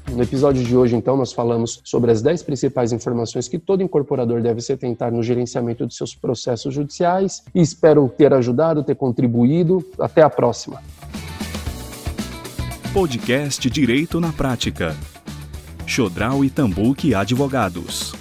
No 0.09 0.23
episódio 0.23 0.63
de 0.63 0.75
hoje, 0.75 0.95
então, 0.95 1.15
nós 1.15 1.31
falamos 1.31 1.81
sobre 1.83 2.11
as 2.11 2.21
10 2.21 2.43
principais 2.43 2.91
informações 2.91 3.47
que 3.47 3.59
todo 3.59 3.83
incorporador 3.83 4.41
deve 4.41 4.61
se 4.61 4.73
atentar 4.73 5.11
no 5.11 5.23
gerenciamento 5.23 5.85
de 5.85 5.93
seus 5.93 6.15
processos 6.15 6.73
judiciais 6.73 7.43
e 7.53 7.61
espero 7.61 8.09
ter 8.09 8.33
ajudado, 8.33 8.83
ter 8.83 8.95
contribuído. 8.95 9.85
Até 9.99 10.21
a 10.21 10.29
próxima. 10.29 10.81
Podcast 12.93 13.69
Direito 13.69 14.19
na 14.19 14.33
Prática. 14.33 14.97
Chodral 15.91 16.45
e 16.45 16.49
Tambuque 16.49 17.13
Advogados. 17.13 18.20